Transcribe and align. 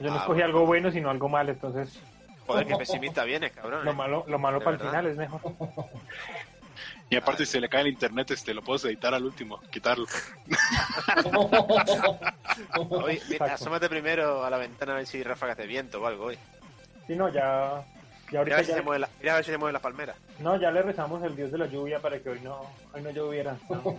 Yo 0.00 0.08
no 0.10 0.16
Ah, 0.16 0.20
escogí 0.20 0.42
algo 0.42 0.66
bueno, 0.66 0.90
sino 0.90 1.10
algo 1.10 1.28
malo, 1.28 1.52
entonces 1.52 1.98
Joder, 2.46 2.66
qué 2.66 2.76
pesimista 2.76 3.24
vienes, 3.24 3.52
cabrón. 3.52 3.84
lo 3.84 3.90
¿eh? 3.90 3.94
malo, 3.94 4.24
lo 4.28 4.38
malo 4.38 4.58
¿De 4.58 4.64
para 4.64 4.76
el 4.76 4.82
final 4.82 5.06
es 5.06 5.16
mejor. 5.16 5.40
Y 7.08 7.14
aparte, 7.16 7.46
si 7.46 7.52
se 7.52 7.60
le 7.60 7.68
cae 7.68 7.82
el 7.82 7.86
internet, 7.88 8.32
este, 8.32 8.52
lo 8.52 8.62
puedes 8.62 8.84
editar 8.84 9.14
al 9.14 9.24
último, 9.24 9.60
quitarlo. 9.70 10.06
Oye, 12.90 13.22
mira, 13.28 13.54
asómate 13.54 13.88
primero 13.88 14.44
a 14.44 14.50
la 14.50 14.56
ventana 14.58 14.94
a 14.94 14.96
ver 14.96 15.06
si 15.06 15.18
hay 15.18 15.22
ráfagas 15.22 15.56
de 15.56 15.66
viento 15.68 16.02
o 16.02 16.06
algo 16.06 16.24
hoy. 16.26 16.38
Sí, 17.06 17.14
no, 17.14 17.28
ya, 17.28 17.84
ya 18.32 18.32
Mira 18.32 18.34
a 18.34 18.38
ahorita 18.40 18.56
ver 18.56 18.64
si 18.64 18.70
ya, 18.72 18.76
se 18.78 18.82
mueve 18.82 18.98
la, 18.98 19.08
mira 19.20 19.32
a 19.32 19.36
ver 19.36 19.44
si 19.44 19.50
se 19.52 19.58
mueven 19.58 19.72
las 19.74 19.82
palmeras. 19.82 20.16
no, 20.40 20.60
ya 20.60 20.72
le 20.72 20.82
rezamos 20.82 21.22
al 21.22 21.36
dios 21.36 21.52
de 21.52 21.58
la 21.58 21.66
lluvia 21.66 22.00
para 22.00 22.18
que 22.18 22.28
hoy 22.30 22.40
no, 22.40 22.60
hoy 22.92 23.02
no 23.02 23.10
lloviera. 23.10 23.56
No. 23.70 23.96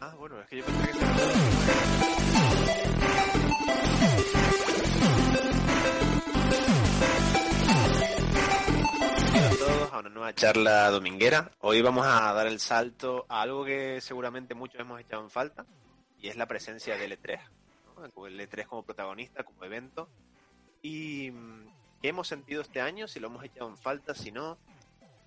Ah, 0.00 0.14
bueno, 0.18 0.40
es 0.40 0.46
que 0.48 0.56
yo 0.58 0.64
pensé 0.64 0.90
que 0.92 0.98
a 9.98 10.00
una 10.02 10.10
nueva 10.10 10.34
charla 10.34 10.88
dominguera. 10.90 11.50
Hoy 11.58 11.82
vamos 11.82 12.06
a 12.06 12.32
dar 12.32 12.46
el 12.46 12.60
salto 12.60 13.26
a 13.28 13.42
algo 13.42 13.64
que 13.64 14.00
seguramente 14.00 14.54
muchos 14.54 14.80
hemos 14.80 15.00
echado 15.00 15.24
en 15.24 15.30
falta 15.30 15.66
y 16.20 16.28
es 16.28 16.36
la 16.36 16.46
presencia 16.46 16.96
del 16.96 17.20
E3. 17.20 17.40
¿no? 18.14 18.26
El 18.26 18.38
E3 18.38 18.66
como 18.66 18.84
protagonista, 18.84 19.42
como 19.42 19.64
evento. 19.64 20.08
Y 20.82 21.32
mm, 21.32 21.66
qué 22.00 22.08
hemos 22.10 22.28
sentido 22.28 22.62
este 22.62 22.80
año, 22.80 23.08
si 23.08 23.18
lo 23.18 23.26
hemos 23.26 23.42
echado 23.42 23.68
en 23.68 23.76
falta, 23.76 24.14
si 24.14 24.30
no, 24.30 24.56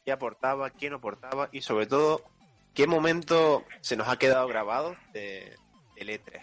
qué 0.05 0.13
aportaba, 0.13 0.69
qué 0.69 0.89
no 0.89 0.97
aportaba 0.97 1.49
y 1.51 1.61
sobre 1.61 1.85
todo 1.85 2.23
qué 2.73 2.87
momento 2.87 3.65
se 3.81 3.97
nos 3.97 4.07
ha 4.07 4.17
quedado 4.17 4.47
grabado 4.47 4.95
de, 5.11 5.53
del 5.95 6.09
E3. 6.09 6.41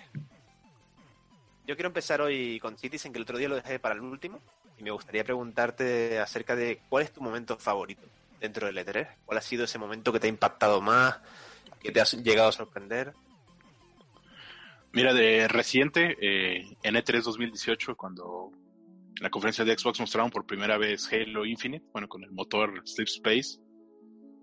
Yo 1.66 1.76
quiero 1.76 1.88
empezar 1.88 2.20
hoy 2.20 2.60
con 2.60 2.76
Citizen, 2.76 3.10
que 3.10 3.18
el 3.18 3.22
otro 3.22 3.38
día 3.38 3.48
lo 3.48 3.56
dejé 3.56 3.78
para 3.78 3.94
el 3.94 4.02
último, 4.02 4.40
y 4.76 4.82
me 4.82 4.90
gustaría 4.90 5.24
preguntarte 5.24 6.18
acerca 6.18 6.54
de 6.54 6.82
cuál 6.90 7.04
es 7.04 7.12
tu 7.12 7.22
momento 7.22 7.56
favorito 7.58 8.06
dentro 8.40 8.66
del 8.66 8.78
E3. 8.78 9.08
¿Cuál 9.24 9.38
ha 9.38 9.42
sido 9.42 9.64
ese 9.64 9.78
momento 9.78 10.12
que 10.12 10.20
te 10.20 10.26
ha 10.26 10.30
impactado 10.30 10.80
más, 10.80 11.20
que 11.80 11.90
te 11.92 12.00
ha 12.00 12.04
llegado 12.04 12.48
a 12.48 12.52
sorprender? 12.52 13.12
Mira, 14.92 15.12
de 15.12 15.46
reciente, 15.48 16.16
eh, 16.20 16.76
en 16.82 16.94
E3 16.96 17.22
2018, 17.22 17.94
cuando 17.96 18.50
en 19.16 19.22
la 19.22 19.30
conferencia 19.30 19.64
de 19.64 19.76
Xbox 19.76 20.00
mostraron 20.00 20.30
por 20.30 20.46
primera 20.46 20.78
vez 20.78 21.12
Halo 21.12 21.44
Infinite, 21.44 21.84
bueno, 21.92 22.08
con 22.08 22.22
el 22.24 22.30
motor 22.32 22.82
Sleep 22.86 23.08
Space, 23.08 23.60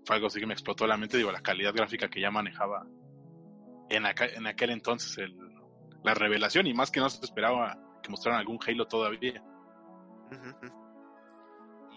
fue 0.04 0.16
algo 0.16 0.28
así 0.28 0.38
que 0.38 0.46
me 0.46 0.52
explotó 0.54 0.86
la 0.86 0.96
mente, 0.96 1.16
digo, 1.16 1.32
la 1.32 1.40
calidad 1.40 1.74
gráfica 1.74 2.08
que 2.08 2.20
ya 2.20 2.30
manejaba 2.30 2.86
en, 3.90 4.04
en 4.06 4.46
aquel 4.46 4.70
entonces 4.70 5.18
el- 5.18 5.36
la 6.04 6.14
revelación, 6.14 6.66
y 6.68 6.74
más 6.74 6.90
que 6.92 7.00
no 7.00 7.10
se 7.10 7.24
esperaba 7.24 7.76
que 8.02 8.10
mostraran 8.10 8.38
algún 8.38 8.58
Halo 8.64 8.86
todavía. 8.86 9.42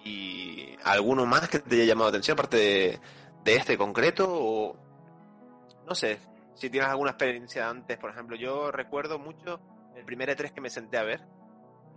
¿Y 0.04 0.78
alguno 0.84 1.26
más 1.26 1.50
que 1.50 1.60
te 1.60 1.76
haya 1.76 1.86
llamado 1.86 2.08
la 2.08 2.10
atención, 2.18 2.36
aparte 2.36 2.58
de, 2.58 3.00
de 3.44 3.56
este 3.56 3.78
concreto? 3.78 4.26
O 4.30 4.78
no 5.88 5.96
sé, 5.96 6.20
si 6.56 6.70
tienes 6.70 6.90
alguna 6.90 7.12
experiencia 7.12 7.70
antes, 7.70 7.98
por 7.98 8.12
ejemplo, 8.12 8.36
yo 8.36 8.72
recuerdo 8.72 9.18
mucho 9.18 9.60
el 9.96 10.06
primer 10.06 10.30
E3 10.30 10.52
que 10.52 10.62
me 10.62 10.70
senté 10.70 10.98
a 10.98 11.04
ver, 11.04 11.22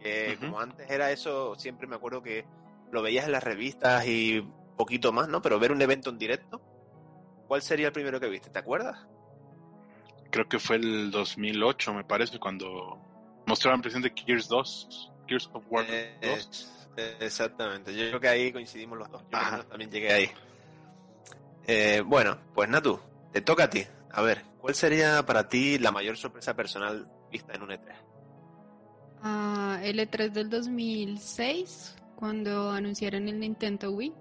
que 0.01 0.37
como 0.41 0.59
antes 0.61 0.91
era 0.91 1.11
eso, 1.13 1.55
siempre 1.57 1.87
me 1.87 1.97
acuerdo 1.97 2.23
que 2.23 2.45
lo 2.91 3.03
veías 3.03 3.27
en 3.27 3.33
las 3.33 3.45
revistas 3.45 4.07
y 4.07 4.43
poquito 4.77 5.13
más, 5.13 5.29
¿no? 5.29 5.43
Pero 5.43 5.59
ver 5.59 5.73
un 5.73 5.83
evento 5.83 6.11
en 6.11 6.19
directo, 6.19 6.61
¿cuál 7.47 7.63
sería 7.63 7.89
el 7.89 7.93
primero 7.93 8.19
que 8.19 8.29
viste? 8.29 8.51
¿Te 8.51 8.59
acuerdas? 8.59 9.07
Creo 10.31 10.49
que 10.49 10.59
fue 10.59 10.77
el 10.77 11.11
2008, 11.11 11.93
me 11.95 12.05
parece, 12.05 12.39
cuando 12.39 12.99
mostraron 13.47 13.83
presente 13.83 14.13
Gears 14.17 14.49
2, 14.49 15.13
Gears 15.29 15.51
of 15.53 15.65
War 15.69 15.85
Eh, 15.89 16.19
2. 16.23 16.82
Exactamente, 16.97 17.95
yo 17.95 18.09
creo 18.09 18.21
que 18.21 18.29
ahí 18.29 18.53
coincidimos 18.53 18.99
los 18.99 19.11
dos. 19.11 19.23
Yo 19.31 19.39
Ajá. 19.39 19.65
también 19.65 19.91
llegué 19.91 20.13
ahí. 20.13 20.31
Eh, 21.67 22.03
bueno, 22.05 22.39
pues 22.55 22.69
Natu, 22.69 23.01
te 23.33 23.41
toca 23.41 23.65
a 23.65 23.71
ti. 23.71 23.87
A 24.11 24.23
ver, 24.23 24.43
¿cuál 24.59 24.75
sería 24.75 25.25
para 25.25 25.49
ti 25.49 25.79
la 25.79 25.91
mayor 25.91 26.17
sorpresa 26.17 26.55
personal 26.55 27.09
vista 27.31 27.55
en 27.55 27.63
un 27.63 27.73
E 27.73 27.81
E3? 27.81 27.95
Ah, 29.23 29.81
el 29.83 29.99
E3 30.01 30.33
del 30.33 30.51
2006, 30.51 31.97
cuando 32.17 32.71
anunciaron 32.71 33.29
el 33.29 33.39
Nintendo 33.41 33.91
Wii. 33.93 34.13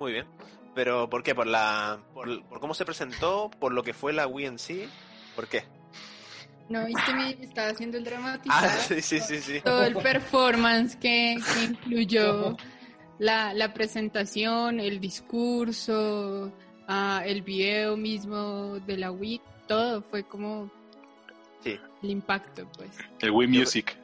Muy 0.00 0.12
bien. 0.12 0.26
Pero 0.74 1.10
¿por 1.10 1.22
qué? 1.22 1.34
¿Por 1.34 1.46
la 1.46 2.00
por, 2.14 2.44
por 2.44 2.60
cómo 2.60 2.72
se 2.72 2.84
presentó? 2.84 3.50
¿Por 3.58 3.72
lo 3.72 3.82
que 3.82 3.92
fue 3.92 4.12
la 4.12 4.26
Wii 4.26 4.46
en 4.46 4.58
sí? 4.58 4.88
¿Por 5.34 5.48
qué? 5.48 5.64
No, 6.68 6.84
viste, 6.84 7.14
me 7.14 7.30
estaba 7.30 7.68
haciendo 7.68 7.96
el 7.96 8.04
dramático. 8.04 8.54
Ah, 8.56 8.68
sí, 8.68 9.00
sí, 9.00 9.20
sí, 9.20 9.38
sí. 9.38 9.60
Todo 9.64 9.84
el 9.84 9.96
performance 9.96 10.96
que, 10.96 11.36
que 11.54 11.64
incluyó 11.64 12.56
la, 13.18 13.54
la 13.54 13.72
presentación, 13.72 14.78
el 14.80 15.00
discurso, 15.00 16.52
ah, 16.86 17.22
el 17.24 17.42
video 17.42 17.96
mismo 17.96 18.78
de 18.80 18.98
la 18.98 19.10
Wii, 19.10 19.40
todo 19.66 20.02
fue 20.02 20.24
como 20.24 20.70
Sí, 21.60 21.78
el 22.02 22.10
impacto, 22.10 22.66
pues. 22.76 22.90
El 23.20 23.30
Wii 23.30 23.48
Music. 23.48 23.96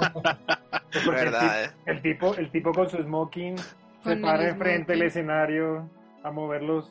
Porque 0.00 1.10
verdad, 1.10 1.64
¿eh? 1.64 1.70
el, 1.86 2.00
tipo, 2.00 2.34
el 2.34 2.50
tipo 2.50 2.72
con 2.72 2.88
su 2.88 2.96
smoking 2.98 3.56
se 4.02 4.16
para 4.16 4.48
enfrente 4.48 4.92
del 4.92 5.02
escenario 5.02 5.90
a 6.22 6.30
mover 6.30 6.62
los, 6.62 6.90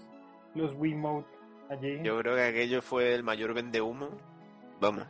los 0.54 0.74
Wiimote 0.76 1.28
allí. 1.70 2.00
Yo 2.04 2.20
creo 2.20 2.36
que 2.36 2.44
aquello 2.44 2.82
fue 2.82 3.16
el 3.16 3.24
mayor 3.24 3.54
vende 3.54 3.82
humo. 3.82 4.10
Vamos. 4.80 5.04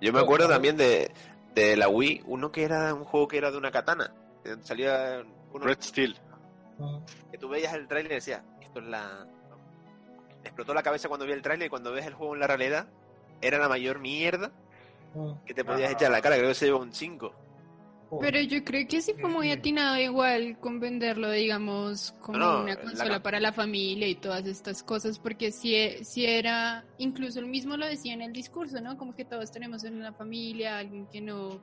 Yo 0.00 0.12
me 0.12 0.20
acuerdo 0.20 0.48
también 0.48 0.76
de, 0.76 1.10
de 1.54 1.76
la 1.76 1.88
Wii, 1.88 2.24
uno 2.26 2.50
que 2.52 2.64
era 2.64 2.94
un 2.94 3.04
juego 3.04 3.28
que 3.28 3.38
era 3.38 3.50
de 3.50 3.58
una 3.58 3.70
katana. 3.70 4.12
que 4.44 4.56
Salía 4.62 5.22
uno 5.52 5.64
Red 5.64 5.78
Steel. 5.82 6.16
que 7.30 7.38
tú 7.38 7.48
veías 7.48 7.74
el 7.74 7.86
tráiler 7.88 8.12
y 8.12 8.14
decías, 8.16 8.42
esto 8.60 8.80
es 8.80 8.86
la... 8.86 9.26
Me 10.42 10.48
explotó 10.48 10.72
la 10.72 10.82
cabeza 10.82 11.08
cuando 11.08 11.26
vi 11.26 11.32
el 11.32 11.42
tráiler 11.42 11.66
y 11.66 11.70
cuando 11.70 11.92
ves 11.92 12.06
el 12.06 12.14
juego 12.14 12.34
en 12.34 12.40
la 12.40 12.46
realidad, 12.46 12.86
era 13.42 13.58
la 13.58 13.68
mayor 13.68 13.98
mierda 13.98 14.50
que 15.44 15.52
te 15.54 15.64
podías 15.64 15.90
Ah. 15.90 15.92
echar 15.92 16.06
a 16.08 16.12
la 16.12 16.22
cara, 16.22 16.36
creo 16.36 16.48
que 16.48 16.54
se 16.54 16.66
lleva 16.66 16.78
un 16.78 16.92
5. 16.94 17.34
Pero 18.18 18.40
yo 18.40 18.64
creo 18.64 18.86
que 18.88 19.00
sí 19.00 19.12
fue 19.20 19.30
muy 19.30 19.50
atinado 19.50 19.96
igual 19.98 20.58
con 20.58 20.80
venderlo, 20.80 21.30
digamos, 21.30 22.12
como 22.12 22.38
No, 22.38 22.62
una 22.62 22.74
la 22.74 22.82
consola 22.82 23.08
ca- 23.18 23.22
para 23.22 23.40
la 23.40 23.52
familia 23.52 24.08
y 24.08 24.16
todas 24.16 24.46
estas 24.46 24.82
cosas, 24.82 25.18
porque 25.18 25.52
si, 25.52 26.04
si 26.04 26.26
era, 26.26 26.86
incluso 26.98 27.38
él 27.40 27.46
mismo 27.46 27.76
lo 27.76 27.86
decía 27.86 28.12
en 28.12 28.22
el 28.22 28.32
discurso, 28.32 28.80
¿no? 28.80 28.96
Como 28.96 29.14
que 29.14 29.24
todos 29.24 29.50
tenemos 29.52 29.84
en 29.84 30.00
la 30.02 30.12
familia 30.12 30.78
alguien 30.78 31.06
que 31.06 31.20
no 31.20 31.62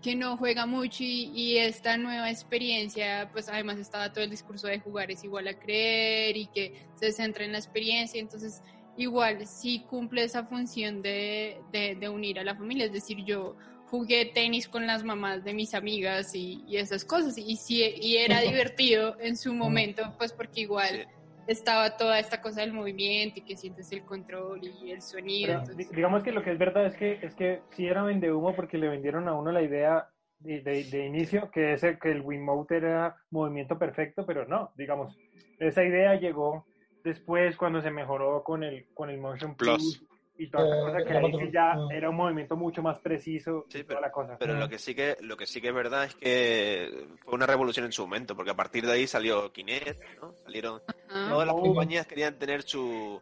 que 0.00 0.16
no 0.16 0.38
juega 0.38 0.64
mucho 0.64 1.04
y, 1.04 1.24
y 1.34 1.58
esta 1.58 1.98
nueva 1.98 2.30
experiencia, 2.30 3.28
pues 3.32 3.48
además 3.50 3.78
estaba 3.78 4.12
todo 4.12 4.24
el 4.24 4.30
discurso 4.30 4.66
de 4.66 4.80
jugar 4.80 5.10
es 5.10 5.24
igual 5.24 5.46
a 5.48 5.58
creer 5.58 6.36
y 6.38 6.48
que 6.48 6.72
se 6.94 7.12
centra 7.12 7.44
en 7.44 7.52
la 7.52 7.58
experiencia, 7.58 8.18
entonces 8.18 8.62
igual 8.96 9.46
sí 9.46 9.84
cumple 9.86 10.24
esa 10.24 10.46
función 10.46 11.02
de, 11.02 11.64
de, 11.70 11.96
de 11.96 12.08
unir 12.08 12.38
a 12.38 12.44
la 12.44 12.56
familia, 12.56 12.86
es 12.86 12.92
decir, 12.92 13.18
yo 13.26 13.56
jugué 13.90 14.26
tenis 14.26 14.68
con 14.68 14.86
las 14.86 15.02
mamás 15.04 15.42
de 15.44 15.52
mis 15.52 15.74
amigas 15.74 16.34
y, 16.34 16.64
y 16.66 16.76
esas 16.76 17.04
cosas. 17.04 17.36
Y, 17.38 17.56
sí, 17.56 17.82
y 18.00 18.16
era 18.18 18.40
divertido 18.40 19.16
en 19.20 19.36
su 19.36 19.52
momento, 19.52 20.14
pues 20.18 20.32
porque 20.32 20.60
igual 20.62 21.06
estaba 21.46 21.96
toda 21.96 22.18
esta 22.20 22.40
cosa 22.40 22.60
del 22.60 22.72
movimiento 22.72 23.40
y 23.40 23.42
que 23.42 23.56
sientes 23.56 23.90
el 23.90 24.04
control 24.04 24.60
y 24.62 24.92
el 24.92 25.02
sonido. 25.02 25.48
Pero, 25.48 25.60
entonces- 25.60 25.88
di- 25.88 25.96
digamos 25.96 26.22
que 26.22 26.30
lo 26.32 26.42
que 26.44 26.52
es 26.52 26.58
verdad 26.58 26.86
es 26.86 26.96
que 26.96 27.18
es 27.22 27.34
que 27.34 27.62
sí 27.76 27.86
era 27.86 28.02
vende 28.04 28.32
humo 28.32 28.54
porque 28.54 28.78
le 28.78 28.88
vendieron 28.88 29.28
a 29.28 29.34
uno 29.34 29.50
la 29.50 29.62
idea 29.62 30.08
de, 30.38 30.60
de- 30.60 30.84
de 30.84 31.06
inicio 31.06 31.50
que 31.50 31.72
ese 31.74 31.98
que 31.98 32.12
el 32.12 32.20
Wiimote 32.22 32.76
era 32.76 33.16
movimiento 33.30 33.78
perfecto, 33.78 34.24
pero 34.24 34.46
no, 34.46 34.70
digamos, 34.76 35.16
esa 35.58 35.82
idea 35.84 36.14
llegó 36.14 36.66
después 37.02 37.56
cuando 37.56 37.82
se 37.82 37.90
mejoró 37.90 38.44
con 38.44 38.62
el 38.62 38.86
con 38.94 39.10
el 39.10 39.18
Motion 39.18 39.56
Plus. 39.56 39.98
Plus 39.98 40.09
y 40.42 40.48
toda 40.50 40.64
esa 40.66 40.76
Eh, 40.76 40.80
cosa 40.92 41.04
que 41.04 41.18
ahí 41.18 41.32
sí 41.46 41.50
ya 41.52 41.72
ah. 41.72 41.88
era 41.92 42.10
un 42.10 42.16
movimiento 42.16 42.56
mucho 42.56 42.82
más 42.82 42.98
preciso 43.00 43.66
Sí, 43.68 43.78
y 43.78 43.82
toda 43.84 43.88
pero- 43.88 44.00
la 44.00 44.10
cosa. 44.12 44.36
Pero 44.38 44.54
lo 44.54 44.68
que 44.68 44.78
sí 44.78 44.94
que 44.94 45.16
lo 45.20 45.36
que 45.36 45.46
sí 45.46 45.60
que 45.60 45.68
es 45.68 45.74
verdad 45.74 46.04
es 46.04 46.14
que 46.14 47.06
fue 47.24 47.34
una 47.34 47.46
revolución 47.46 47.84
en 47.86 47.92
su 47.92 48.02
momento, 48.02 48.34
porque 48.34 48.50
a 48.52 48.56
partir 48.56 48.86
de 48.86 48.92
ahí 48.92 49.06
salió 49.06 49.52
Kinect, 49.52 50.02
¿no? 50.20 50.34
Salieron 50.44 50.80
todas 51.08 51.46
las 51.46 51.54
Oh. 51.56 51.60
compañías 51.62 52.06
querían 52.06 52.38
tener 52.38 52.62
su, 52.62 53.20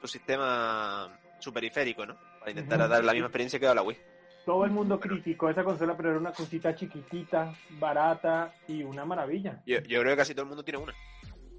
su 0.00 0.06
sistema 0.08 1.18
su 1.40 1.52
periférico, 1.52 2.06
¿no? 2.06 2.16
Para 2.38 2.50
intentar 2.52 2.88
dar 2.88 3.02
la 3.04 3.12
misma 3.12 3.26
experiencia 3.28 3.58
que 3.58 3.66
da 3.66 3.74
la 3.74 3.82
Wii. 3.82 3.96
Todo 4.44 4.64
el 4.64 4.72
mundo 4.72 4.98
criticó 4.98 5.48
esa 5.48 5.62
consola, 5.62 5.96
pero 5.96 6.10
era 6.10 6.18
una 6.18 6.32
cosita 6.32 6.74
chiquitita, 6.74 7.54
barata 7.78 8.52
y 8.66 8.82
una 8.82 9.04
maravilla. 9.04 9.62
Yo, 9.66 9.78
yo 9.82 10.00
creo 10.00 10.12
que 10.12 10.16
casi 10.16 10.34
todo 10.34 10.42
el 10.42 10.48
mundo 10.48 10.64
tiene 10.64 10.78
una. 10.78 10.92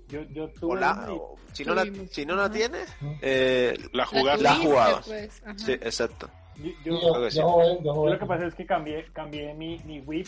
Yo, 0.09 0.21
yo 0.31 0.47
tuve 0.49 0.79
la- 0.79 1.07
y- 1.09 1.53
si 1.53 1.63
no 1.65 1.73
la, 1.75 1.85
si 2.11 2.25
no 2.25 2.35
la 2.35 2.49
tienes, 2.51 2.87
eh, 3.21 3.75
La 3.91 3.99
la 3.99 4.05
jugada. 4.05 4.37
la 4.41 4.55
jugabas. 4.55 5.07
pues, 5.07 5.41
sí, 5.57 5.71
exacto. 5.73 6.29
yo- 6.57 6.71
yo- 6.83 6.99
Yo, 7.19 7.29
sí. 7.29 7.37
yo 7.39 7.47
jugué, 7.49 7.77
yo 7.83 8.05
lo 8.07 8.19
que 8.19 8.25
pasa 8.25 8.45
es 8.47 8.53
que 8.55 8.65
cambié, 8.65 9.05
cambié 9.13 9.53
mi, 9.53 9.79
mi 9.85 9.99
Wii 10.01 10.25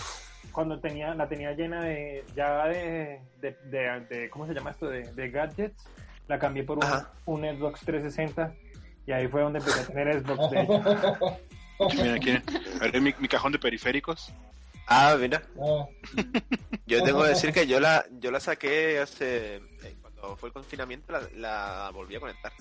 cuando 0.52 0.80
tenía, 0.80 1.14
la 1.14 1.28
tenía 1.28 1.52
llena 1.54 1.84
de, 1.84 2.24
ya 2.36 2.66
de, 2.68 3.20
de, 3.42 3.58
de- 3.66 4.06
de- 4.10 4.30
¿cómo 4.30 4.48
se 4.48 4.54
llama 4.54 4.72
esto? 4.72 4.88
De, 4.88 5.02
de 5.14 5.30
gadgets. 5.30 5.84
La 6.28 6.40
cambié 6.40 6.64
por 6.64 6.80
un, 6.80 6.86
un 7.26 7.42
Xbox 7.58 7.82
360 7.82 8.56
y 9.06 9.12
ahí 9.12 9.28
fue 9.28 9.42
donde 9.42 9.60
empecé 9.60 9.82
a 9.82 9.86
tener 9.86 10.24
Xbox 10.26 10.50
de 10.50 10.62
hecho. 10.62 10.82
Mira, 12.02 12.14
aquí, 12.16 12.32
A 12.32 12.80
ver, 12.90 13.02
mi, 13.02 13.14
mi 13.20 13.28
cajón 13.28 13.52
de 13.52 13.60
periféricos. 13.60 14.32
Ah, 14.88 15.16
mira. 15.20 15.42
Ah, 15.62 15.86
Yo 16.86 17.04
tengo 17.04 17.24
que 17.24 17.30
decir 17.30 17.52
que 17.52 17.66
yo 17.66 17.80
la, 17.80 18.06
yo 18.20 18.30
la 18.32 18.40
saqué 18.40 19.00
hace. 19.00 19.56
eh, 19.56 19.96
Cuando 20.02 20.38
fue 20.38 20.50
el 20.50 20.54
confinamiento, 20.54 21.12
la, 21.12 21.22
la 21.36 21.92
volví 21.92 22.16
a 22.16 22.20
conectar. 22.20 22.52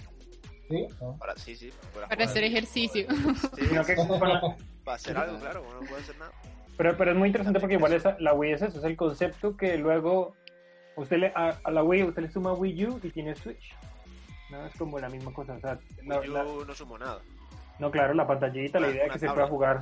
sí, 0.71 0.87
ah. 1.03 1.13
Para, 1.19 1.37
sí, 1.37 1.55
sí. 1.57 1.71
Para, 1.93 2.09
Para 2.09 2.25
hacer 2.25 2.45
ejercicio. 2.45 3.07
Sí, 3.11 3.69
que 3.69 3.97
para 4.85 4.97
hacer 4.97 5.17
algo, 5.17 5.39
claro, 5.39 5.65
no 5.75 5.87
puede 5.87 6.03
hacer 6.03 6.17
nada. 6.19 6.33
pero, 6.79 6.97
pero 6.97 7.11
es 7.13 7.17
muy 7.17 7.29
interesante 7.29 7.61
porque 7.61 7.75
igual 7.75 7.93
esa, 7.93 8.17
la 8.21 8.33
Wii 8.35 8.53
es 8.53 8.63
eso, 8.63 8.79
es 8.79 8.85
el 8.85 8.97
concepto 8.97 9.57
que 9.57 9.77
luego 9.79 10.35
usted 10.97 11.19
le, 11.19 11.27
a, 11.35 11.59
a 11.65 11.71
la 11.71 11.83
Wii 11.83 12.05
usted 12.05 12.23
le 12.23 12.31
suma 12.31 12.53
Wii 12.55 12.87
U 12.87 13.01
y 13.03 13.11
tiene 13.11 13.35
Switch. 13.37 13.75
No, 14.51 14.65
es 14.67 14.75
como 14.77 14.99
la 14.99 15.09
misma 15.09 15.33
cosa. 15.33 15.55
O 15.55 15.61
sea, 15.61 15.79
la- 16.05 16.25
yo 16.25 16.33
la- 16.33 16.45
no 16.45 16.75
sumo 16.75 16.97
nada. 16.99 17.21
no, 17.79 17.91
claro, 17.91 18.15
la 18.15 18.27
pantallita, 18.27 18.81
la 18.81 18.89
idea 18.91 19.07
es 19.07 19.13
que 19.13 19.19
se 19.19 19.29
pueda 19.31 19.47
jugar. 19.47 19.81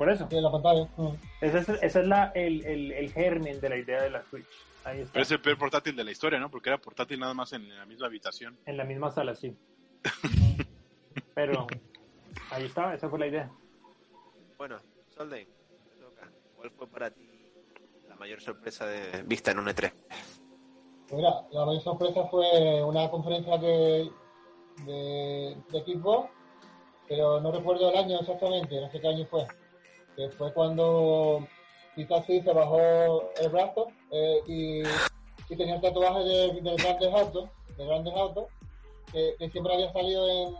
Por 0.00 0.08
eso. 0.08 0.26
La 0.30 0.50
pantalla. 0.50 0.88
mm. 0.96 1.08
Ese 1.42 1.58
es, 1.58 1.68
ese 1.68 2.00
es 2.00 2.06
la, 2.06 2.32
el, 2.34 2.64
el, 2.64 2.90
el 2.90 3.12
germen 3.12 3.60
de 3.60 3.68
la 3.68 3.76
idea 3.76 4.00
de 4.00 4.08
la 4.08 4.24
Switch. 4.24 4.46
Ahí 4.82 5.00
está. 5.00 5.12
Pero 5.12 5.22
es 5.24 5.30
el 5.30 5.42
peor 5.42 5.58
portátil 5.58 5.94
de 5.94 6.04
la 6.04 6.10
historia, 6.10 6.38
¿no? 6.38 6.50
Porque 6.50 6.70
era 6.70 6.78
portátil 6.78 7.20
nada 7.20 7.34
más 7.34 7.52
en 7.52 7.68
la 7.68 7.84
misma 7.84 8.06
habitación. 8.06 8.58
En 8.64 8.78
la 8.78 8.84
misma 8.84 9.10
sala, 9.10 9.34
sí. 9.34 9.54
Pero 11.34 11.66
ahí 12.50 12.64
está, 12.64 12.94
esa 12.94 13.10
fue 13.10 13.18
la 13.18 13.26
idea. 13.26 13.50
Bueno, 14.56 14.78
toca. 15.14 16.32
¿cuál 16.56 16.70
fue 16.70 16.86
para 16.86 17.10
ti 17.10 17.52
la 18.08 18.16
mayor 18.16 18.40
sorpresa 18.40 18.86
de 18.86 19.22
vista 19.24 19.50
en 19.50 19.58
un 19.58 19.68
E 19.68 19.74
E3? 19.74 19.92
Pues 21.10 21.12
Mira, 21.12 21.42
la 21.52 21.66
mayor 21.66 21.82
sorpresa 21.82 22.26
fue 22.28 22.82
una 22.84 23.10
conferencia 23.10 23.58
de, 23.58 24.10
de, 24.86 25.56
de 25.68 25.80
Xbox, 25.84 26.30
pero 27.06 27.38
no 27.42 27.52
recuerdo 27.52 27.90
el 27.90 27.98
año 27.98 28.18
exactamente, 28.18 28.80
no 28.80 28.90
sé 28.90 28.98
qué 28.98 29.06
año 29.06 29.26
fue. 29.26 29.46
Que 30.20 30.28
fue 30.36 30.52
cuando 30.52 31.46
quizás 31.94 32.26
sí 32.26 32.42
se 32.42 32.52
bajó 32.52 32.78
el 33.40 33.48
brazo 33.48 33.86
eh, 34.10 34.40
y, 34.46 34.82
y 35.52 35.56
tenía 35.56 35.76
el 35.76 35.80
tatuaje 35.80 36.20
de, 36.20 36.60
de 36.60 36.74
grandes 36.76 37.14
autos, 37.14 37.48
de 37.78 37.86
grandes 37.86 38.14
autos, 38.14 38.44
que, 39.12 39.34
que 39.38 39.48
siempre 39.50 39.72
había 39.74 39.90
salido 39.94 40.28
en, 40.28 40.54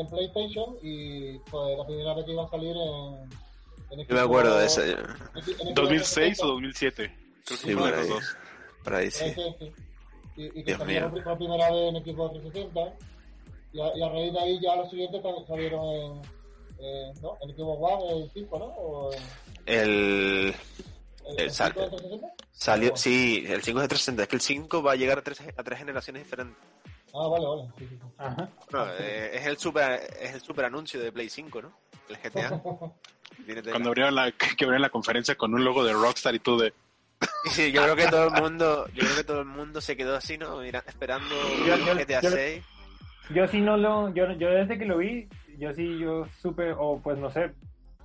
en 0.00 0.06
PlayStation 0.08 0.76
y 0.82 1.38
pues 1.38 1.78
la 1.78 1.86
primera 1.86 2.14
vez 2.14 2.24
que 2.24 2.32
iba 2.32 2.44
a 2.44 2.48
salir 2.50 2.74
en, 2.76 3.98
en 4.00 4.06
Yo 4.08 4.14
me 4.16 4.20
acuerdo 4.20 4.58
de 4.58 4.66
ese. 4.66 4.90
en- 4.90 4.98
en 4.98 5.44
Xbox 5.44 5.74
2006 5.76 6.42
o 6.42 6.46
360. 6.46 6.46
2007. 6.46 7.14
Creo 7.44 7.44
que 7.44 7.56
Sí, 7.56 7.74
por 7.76 7.94
ahí. 7.94 8.08
dos. 8.08 8.36
Por 8.82 8.94
ahí 8.94 9.10
sí. 9.10 9.24
Sí. 9.58 9.72
Y, 10.36 10.44
y 10.46 10.50
que 10.50 10.62
Dios 10.64 10.78
salieron 10.78 11.12
mío. 11.14 11.22
por 11.24 11.36
primera 11.38 11.70
vez 11.70 11.88
en 11.90 11.96
equipo 11.96 12.28
360. 12.30 12.96
Y 13.72 13.80
a, 13.80 13.96
y 13.96 14.02
a 14.02 14.08
raíz 14.08 14.32
de 14.32 14.40
ahí 14.40 14.60
ya 14.60 14.74
los 14.74 14.90
siguientes 14.90 15.22
sal- 15.22 15.44
salieron 15.46 15.84
en, 15.86 16.22
eh, 16.82 17.12
¿no? 17.22 17.36
en 17.42 17.50
equipo 17.50 17.72
One, 17.72 18.22
el 18.24 18.30
5, 18.32 18.58
¿no? 18.58 18.64
O 18.66 19.10
El. 19.66 19.78
el, 19.78 20.54
El 21.26 21.40
el 21.40 21.50
sal- 21.50 21.72
5 21.74 21.80
de 21.84 21.90
360. 21.96 22.34
Salió, 22.52 22.96
sí, 22.96 23.44
el 23.48 23.62
5 23.62 23.78
es 23.80 23.84
de 23.84 23.88
360. 23.88 24.22
Es 24.22 24.28
que 24.28 24.36
el 24.36 24.42
5 24.42 24.82
va 24.82 24.92
a 24.92 24.96
llegar 24.96 25.18
a 25.18 25.22
tres, 25.22 25.40
a 25.56 25.62
tres 25.62 25.78
generaciones 25.78 26.24
diferentes. 26.24 26.56
Ah, 27.14 27.26
vale, 27.26 27.46
vale. 27.46 27.62
Sí, 27.78 27.86
sí, 27.88 27.96
sí. 28.00 28.06
Ajá. 28.18 28.48
Bueno, 28.70 28.92
eh, 28.98 29.30
es 29.34 29.46
el 29.46 29.56
super 29.58 30.00
es 30.20 30.34
el 30.34 30.40
super 30.40 30.64
anuncio 30.66 31.00
de 31.00 31.10
Play 31.12 31.28
5, 31.28 31.62
¿no? 31.62 31.72
El 32.08 32.16
GTA. 32.18 32.50
Cuando 33.70 33.88
abrieron 33.88 34.14
la, 34.14 34.30
que 34.32 34.64
abrieron 34.64 34.82
la 34.82 34.90
conferencia 34.90 35.34
con 35.34 35.54
un 35.54 35.64
logo 35.64 35.82
de 35.84 35.92
Rockstar 35.92 36.34
y 36.34 36.38
tú 36.40 36.58
de... 36.58 36.72
Sí, 37.50 37.70
yo 37.72 37.82
creo 37.82 37.96
que 37.96 38.06
todo 38.08 38.24
el 38.24 38.30
mundo, 38.42 38.86
yo 38.94 39.02
creo 39.04 39.16
que 39.16 39.24
todo 39.24 39.40
el 39.40 39.44
mundo 39.46 39.80
se 39.80 39.96
quedó 39.96 40.16
así, 40.16 40.38
¿no? 40.38 40.56
Mira, 40.58 40.82
esperando 40.86 41.34
Yo- 41.66 41.76
yo- 41.76 41.94
GTA 41.94 42.20
yo- 42.22 42.30
6. 42.30 42.64
Yo 43.34 43.46
sí 43.48 43.60
no 43.60 43.76
lo, 43.76 44.12
yo, 44.14 44.30
yo 44.32 44.48
desde 44.50 44.78
que 44.78 44.84
lo 44.84 44.98
vi, 44.98 45.28
yo 45.60 45.72
sí, 45.74 45.98
yo 45.98 46.26
supe, 46.42 46.72
o 46.76 46.98
pues 47.00 47.18
no 47.18 47.30
sé, 47.30 47.52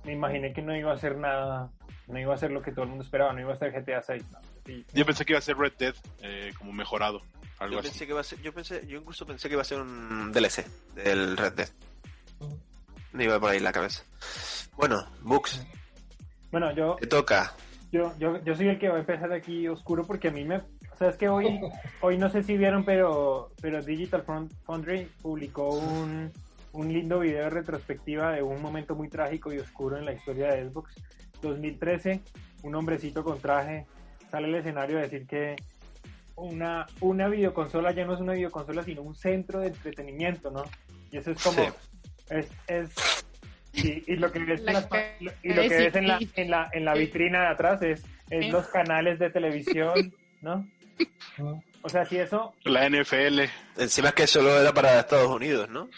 me 0.04 0.12
imaginé 0.12 0.52
que 0.52 0.62
no 0.62 0.76
iba 0.76 0.92
a 0.92 0.98
ser 0.98 1.16
nada, 1.16 1.70
no 2.06 2.18
iba 2.18 2.34
a 2.34 2.38
ser 2.38 2.50
lo 2.52 2.62
que 2.62 2.70
todo 2.70 2.82
el 2.84 2.90
mundo 2.90 3.02
esperaba, 3.04 3.32
no 3.32 3.40
iba 3.40 3.52
a 3.52 3.56
ser 3.58 3.72
GTA 3.72 4.02
6. 4.02 4.24
¿no? 4.30 4.38
Sí. 4.66 4.84
Yo 4.92 5.04
pensé 5.06 5.24
que 5.24 5.32
iba 5.32 5.38
a 5.38 5.42
ser 5.42 5.56
Red 5.56 5.72
Dead 5.78 5.94
eh, 6.22 6.52
como 6.58 6.72
mejorado. 6.72 7.22
Algo 7.58 7.72
Yo 7.74 7.78
así. 7.80 7.88
pensé 7.88 8.04
que 8.06 8.12
iba 8.12 8.20
a 8.20 8.24
ser, 8.24 8.40
yo 8.42 8.52
pensé, 8.52 8.86
yo 8.86 8.98
incluso 8.98 9.26
pensé 9.26 9.48
que 9.48 9.54
iba 9.54 9.62
a 9.62 9.64
ser 9.64 9.80
un 9.80 10.30
DLC 10.30 10.66
del 10.94 11.36
Red 11.36 11.54
Dead. 11.54 11.68
Me 13.12 13.24
iba 13.24 13.40
por 13.40 13.50
ahí 13.50 13.60
la 13.60 13.72
cabeza. 13.72 14.04
Bueno, 14.76 15.06
Books, 15.22 15.66
Bueno, 16.50 16.70
yo, 16.74 16.96
te 17.00 17.06
toca. 17.06 17.54
yo, 17.90 18.12
yo, 18.18 18.42
yo 18.44 18.54
soy 18.54 18.68
el 18.68 18.78
que 18.78 18.88
va 18.90 18.96
a 18.96 19.00
empezar 19.00 19.32
aquí 19.32 19.66
oscuro 19.68 20.06
porque 20.06 20.28
a 20.28 20.30
mí 20.30 20.44
me, 20.44 20.56
o 20.58 20.96
sea, 20.98 21.08
es 21.08 21.16
que 21.16 21.28
hoy, 21.30 21.58
hoy 22.02 22.18
no 22.18 22.28
sé 22.28 22.42
si 22.42 22.58
vieron, 22.58 22.84
pero, 22.84 23.50
pero 23.62 23.82
Digital 23.82 24.22
Foundry 24.66 25.10
publicó 25.22 25.70
un, 25.70 26.30
un 26.76 26.92
lindo 26.92 27.20
video 27.20 27.44
de 27.44 27.50
retrospectiva 27.50 28.32
de 28.32 28.42
un 28.42 28.60
momento 28.60 28.94
muy 28.94 29.08
trágico 29.08 29.52
y 29.52 29.58
oscuro 29.58 29.96
en 29.96 30.04
la 30.04 30.12
historia 30.12 30.48
de 30.52 30.68
Xbox. 30.68 30.94
2013, 31.42 32.20
un 32.62 32.74
hombrecito 32.74 33.22
con 33.24 33.38
traje 33.40 33.86
sale 34.30 34.46
al 34.48 34.54
escenario 34.56 34.98
a 34.98 35.02
decir 35.02 35.26
que 35.26 35.56
una, 36.34 36.86
una 37.00 37.28
videoconsola 37.28 37.92
ya 37.92 38.04
no 38.04 38.14
es 38.14 38.20
una 38.20 38.34
videoconsola, 38.34 38.82
sino 38.82 39.02
un 39.02 39.14
centro 39.14 39.60
de 39.60 39.68
entretenimiento, 39.68 40.50
¿no? 40.50 40.64
Y 41.10 41.16
eso 41.18 41.30
es 41.30 41.42
como, 41.42 41.62
Sí. 41.62 41.68
es, 42.30 42.48
es 42.66 43.24
y, 43.72 44.12
y 44.12 44.16
lo 44.16 44.30
que 44.32 44.40
ves, 44.40 44.60
en 44.60 44.66
La 44.66 44.72
las 44.74 44.86
pa- 44.86 44.96
cara 44.96 45.34
y 45.42 45.52
lo 45.54 45.62
que 45.62 45.68
de 45.68 45.78
ves 45.84 45.94
en 45.96 46.08
la, 46.08 46.18
en 46.36 46.50
la, 46.50 46.68
en 46.72 46.84
la 46.84 46.94
vitrina 46.94 47.40
de 47.42 47.46
atrás 47.48 47.82
es, 47.82 48.02
es 48.30 48.50
los 48.50 48.66
canales 48.68 49.18
de 49.18 49.30
televisión, 49.30 50.12
¿no? 50.42 50.66
O 51.82 51.88
sea, 51.88 52.04
si 52.04 52.16
eso, 52.18 52.54
La 52.64 52.88
NFL. 52.88 53.42
Encima 53.78 54.08
es 54.08 54.14
que 54.14 54.26
solo 54.26 54.58
era 54.58 54.72
para 54.72 54.98
Estados 55.00 55.28
Unidos, 55.34 55.68
¿no? 55.70 55.88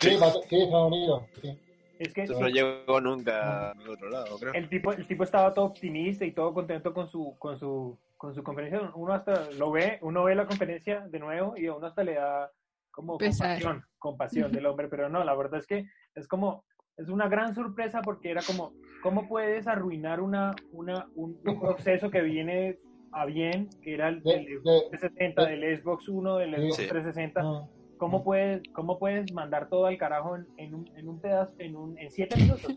Sí, 0.00 0.08
Sí. 0.08 0.14
Estados 0.14 0.86
Unidos. 0.92 1.22
Sí. 1.42 1.58
es 1.98 2.14
que 2.14 2.22
Eso 2.22 2.40
no 2.40 2.48
llegó 2.48 3.00
nunca 3.00 3.70
a 3.70 3.74
otro 3.90 4.08
lado, 4.08 4.38
creo. 4.38 4.54
el 4.54 4.68
tipo, 4.70 4.92
el 4.92 5.06
tipo 5.06 5.22
estaba 5.24 5.52
todo 5.52 5.66
optimista 5.66 6.24
y 6.24 6.32
todo 6.32 6.54
contento 6.54 6.94
con 6.94 7.08
su, 7.08 7.36
con 7.38 7.58
su, 7.58 7.98
con 8.16 8.34
su 8.34 8.42
conferencia. 8.42 8.90
Uno 8.94 9.12
hasta 9.12 9.50
lo 9.58 9.70
ve, 9.70 9.98
uno 10.00 10.24
ve 10.24 10.34
la 10.34 10.46
conferencia 10.46 11.00
de 11.00 11.18
nuevo 11.18 11.54
y 11.58 11.66
a 11.66 11.74
uno 11.74 11.86
hasta 11.86 12.02
le 12.02 12.14
da 12.14 12.50
como 12.90 13.18
Pesar. 13.18 13.48
compasión, 13.60 13.84
compasión 13.98 14.52
del 14.52 14.64
hombre, 14.66 14.88
pero 14.88 15.08
no, 15.10 15.22
la 15.24 15.34
verdad 15.34 15.60
es 15.60 15.66
que 15.66 15.84
es 16.14 16.26
como, 16.26 16.64
es 16.96 17.08
una 17.10 17.28
gran 17.28 17.54
sorpresa 17.54 18.00
porque 18.02 18.30
era 18.30 18.40
como, 18.46 18.72
¿cómo 19.02 19.28
puedes 19.28 19.66
arruinar 19.66 20.20
una, 20.22 20.54
una, 20.72 21.06
un, 21.14 21.38
un 21.44 21.60
proceso 21.60 22.10
que 22.10 22.22
viene 22.22 22.78
a 23.12 23.26
bien, 23.26 23.68
que 23.82 23.92
era 23.94 24.08
el 24.08 24.22
De- 24.22 24.32
del 24.32 24.44
de- 24.46 24.80
360, 24.90 25.44
del 25.46 25.78
Xbox 25.82 26.08
1, 26.08 26.36
del 26.38 26.54
Xbox 26.56 26.76
Sí. 26.76 26.88
360? 26.88 27.44
Ujú. 27.44 27.68
¿Cómo 28.00 28.24
puedes, 28.24 28.62
cómo 28.72 28.98
puedes 28.98 29.30
mandar 29.34 29.68
todo 29.68 29.84
al 29.84 29.98
carajo 29.98 30.34
en, 30.34 30.46
en 30.56 30.74
un, 30.74 30.90
en 30.96 31.06
un 31.06 31.20
pedazo, 31.20 31.52
en, 31.58 31.76
un, 31.76 31.98
en 31.98 32.10
siete 32.10 32.34
minutos? 32.36 32.74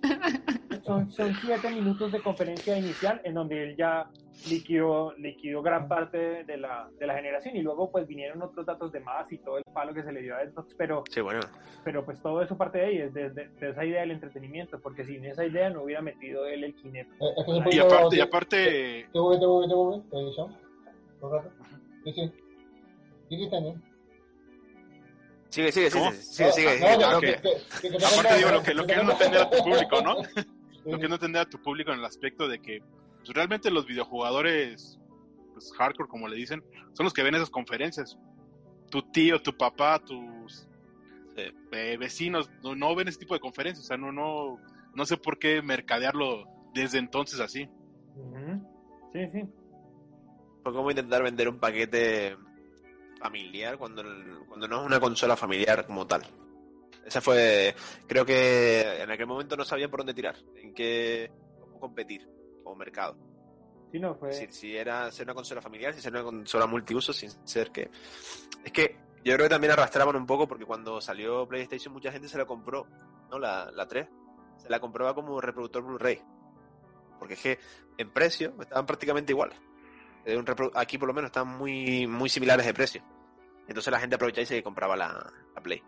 son, 0.83 1.09
son 1.11 1.33
siete 1.35 1.69
minutos 1.69 2.11
de 2.11 2.19
conferencia 2.21 2.77
inicial 2.77 3.21
en 3.23 3.35
donde 3.35 3.63
él 3.63 3.77
ya 3.77 4.09
liquidó, 4.49 5.13
liquidó 5.17 5.61
gran 5.61 5.87
parte 5.87 6.43
de 6.43 6.57
la, 6.57 6.89
de 6.99 7.07
la 7.07 7.15
generación 7.15 7.55
y 7.55 7.61
luego 7.61 7.89
pues 7.89 8.05
vinieron 8.05 8.41
otros 8.41 8.65
datos 8.65 8.91
de 8.91 8.99
más 8.99 9.31
y 9.31 9.37
todo 9.37 9.59
el 9.59 9.63
palo 9.73 9.93
que 9.93 10.03
se 10.03 10.11
le 10.11 10.21
dio 10.23 10.35
a 10.35 10.43
Xbox, 10.45 10.75
pero, 10.77 11.03
Sí, 11.09 11.21
bueno. 11.21 11.39
pero 11.85 12.03
pues 12.03 12.21
todo 12.21 12.41
eso 12.41 12.57
parte 12.57 12.79
de 12.79 12.85
ahí, 12.85 12.97
es 12.97 13.13
de, 13.13 13.29
de- 13.29 13.47
de 13.47 13.69
esa 13.69 13.85
idea 13.85 14.01
del 14.01 14.11
entretenimiento, 14.11 14.81
porque 14.81 15.05
sin 15.05 15.23
esa 15.23 15.45
idea 15.45 15.69
no 15.69 15.83
hubiera 15.83 16.01
metido 16.01 16.45
él 16.47 16.65
el 16.65 16.75
Kinect. 16.75 17.09
Eh, 17.09 17.25
es 17.37 17.45
que 17.45 17.69
se 17.71 17.75
Y 17.77 17.79
aparte, 17.79 18.15
y 18.17 18.19
aparte 18.19 18.57
TV, 19.13 19.39
TV, 19.39 20.03
televisión. 20.11 20.57
Todo 21.21 21.37
el 21.37 21.43
rato. 21.43 21.55
Sí, 22.03 22.11
sí. 22.11 22.31
Sí, 23.29 23.37
sí, 23.37 23.49
también. 23.49 23.75
Sigue, 23.75 23.92
sigue, 25.53 25.71
sigue, 25.71 25.91
¿Cómo? 25.91 26.11
sigue, 26.11 26.51
sigue. 26.51 26.79
No, 26.79 27.19
que- 27.19 27.39
que- 27.81 27.89
que- 27.89 28.05
Aparte 28.05 28.37
digo, 28.37 28.51
lo 28.51 28.63
que, 28.63 28.73
lo 28.73 28.85
que 28.87 28.93
es 28.93 29.03
no 29.03 29.11
entender 29.11 29.41
a 29.41 29.49
tu 29.49 29.57
público, 29.63 30.01
¿no? 30.01 30.15
Lo 30.85 30.99
que 30.99 31.07
no 31.07 31.15
entender 31.15 31.41
a 31.43 31.45
tu 31.49 31.61
público 31.61 31.93
en 31.93 31.99
el 31.99 32.03
aspecto 32.05 32.45
de 32.45 32.59
que 32.59 32.81
pues, 33.19 33.29
realmente 33.29 33.71
los 33.71 33.85
videojugadores 33.85 34.99
pues, 35.53 35.71
hardcore, 35.77 36.09
como 36.09 36.27
le 36.27 36.35
dicen, 36.35 36.61
son 36.91 37.05
los 37.05 37.13
que 37.13 37.23
ven 37.23 37.35
esas 37.35 37.49
conferencias. 37.49 38.17
Tu 38.89 39.01
tío, 39.03 39.41
tu 39.41 39.55
papá, 39.55 39.99
tus 39.99 40.67
eh, 41.37 41.97
vecinos 41.97 42.49
no, 42.61 42.75
no 42.75 42.93
ven 42.95 43.07
ese 43.07 43.17
tipo 43.19 43.33
de 43.33 43.39
conferencias. 43.39 43.85
O 43.85 43.87
sea, 43.87 43.95
no, 43.95 44.11
no, 44.11 44.59
no 44.93 45.05
sé 45.05 45.15
por 45.15 45.39
qué 45.39 45.61
mercadearlo 45.61 46.43
desde 46.73 46.97
entonces 46.97 47.39
así. 47.39 47.69
Sí, 49.13 49.19
sí. 49.31 49.41
Fue 50.63 50.73
como 50.73 50.89
intentar 50.89 51.23
vender 51.23 51.47
un 51.47 51.59
paquete 51.59 52.35
familiar 53.23 53.77
cuando, 53.77 54.03
cuando 54.47 54.67
no 54.67 54.81
es 54.81 54.85
una 54.85 54.99
consola 54.99 55.37
familiar 55.37 55.85
como 55.87 56.05
tal. 56.05 56.23
Esa 57.05 57.21
fue, 57.21 57.73
creo 58.05 58.25
que 58.25 59.01
en 59.01 59.09
aquel 59.09 59.27
momento 59.27 59.55
no 59.55 59.63
sabían 59.63 59.89
por 59.89 60.01
dónde 60.01 60.13
tirar, 60.13 60.35
en 60.55 60.73
qué, 60.73 61.31
cómo 61.59 61.79
competir 61.79 62.27
como 62.63 62.75
mercado. 62.75 63.17
Sí, 63.91 63.99
no, 63.99 64.15
fue... 64.15 64.33
Si 64.33 64.75
era 64.75 65.09
ser 65.11 65.25
una 65.25 65.33
consola 65.33 65.61
familiar, 65.61 65.93
si 65.93 66.01
ser 66.01 66.11
una 66.11 66.23
consola 66.23 66.67
multiuso, 66.67 67.13
sin 67.13 67.29
ser 67.47 67.71
que... 67.71 67.89
Es 68.63 68.71
que 68.71 68.97
yo 69.23 69.33
creo 69.33 69.45
que 69.45 69.49
también 69.49 69.71
arrastraban 69.71 70.15
un 70.15 70.25
poco 70.25 70.47
porque 70.47 70.65
cuando 70.65 70.99
salió 70.99 71.47
PlayStation 71.47 71.93
mucha 71.93 72.11
gente 72.11 72.27
se 72.27 72.37
la 72.37 72.45
compró, 72.45 72.87
¿no? 73.29 73.39
La, 73.39 73.71
la 73.71 73.87
3. 73.87 74.07
Se 74.57 74.69
la 74.69 74.79
compraba 74.79 75.15
como 75.15 75.39
reproductor 75.39 75.83
Blu-ray. 75.83 76.21
Porque 77.19 77.35
es 77.35 77.41
que 77.41 77.59
en 77.97 78.11
precio 78.11 78.53
estaban 78.59 78.85
prácticamente 78.85 79.31
iguales. 79.31 79.57
Eh, 80.25 80.41
Aquí 80.75 80.97
por 80.97 81.07
lo 81.07 81.13
menos 81.13 81.29
están 81.29 81.47
muy, 81.47 82.07
muy 82.07 82.29
similares 82.29 82.65
de 82.65 82.73
precio. 82.73 83.03
Entonces 83.67 83.91
la 83.91 83.99
gente 83.99 84.15
aprovechaba 84.15 84.43
y 84.43 84.45
se 84.45 84.63
compraba 84.63 84.95
la, 84.95 85.31
la 85.55 85.61
Play. 85.61 85.81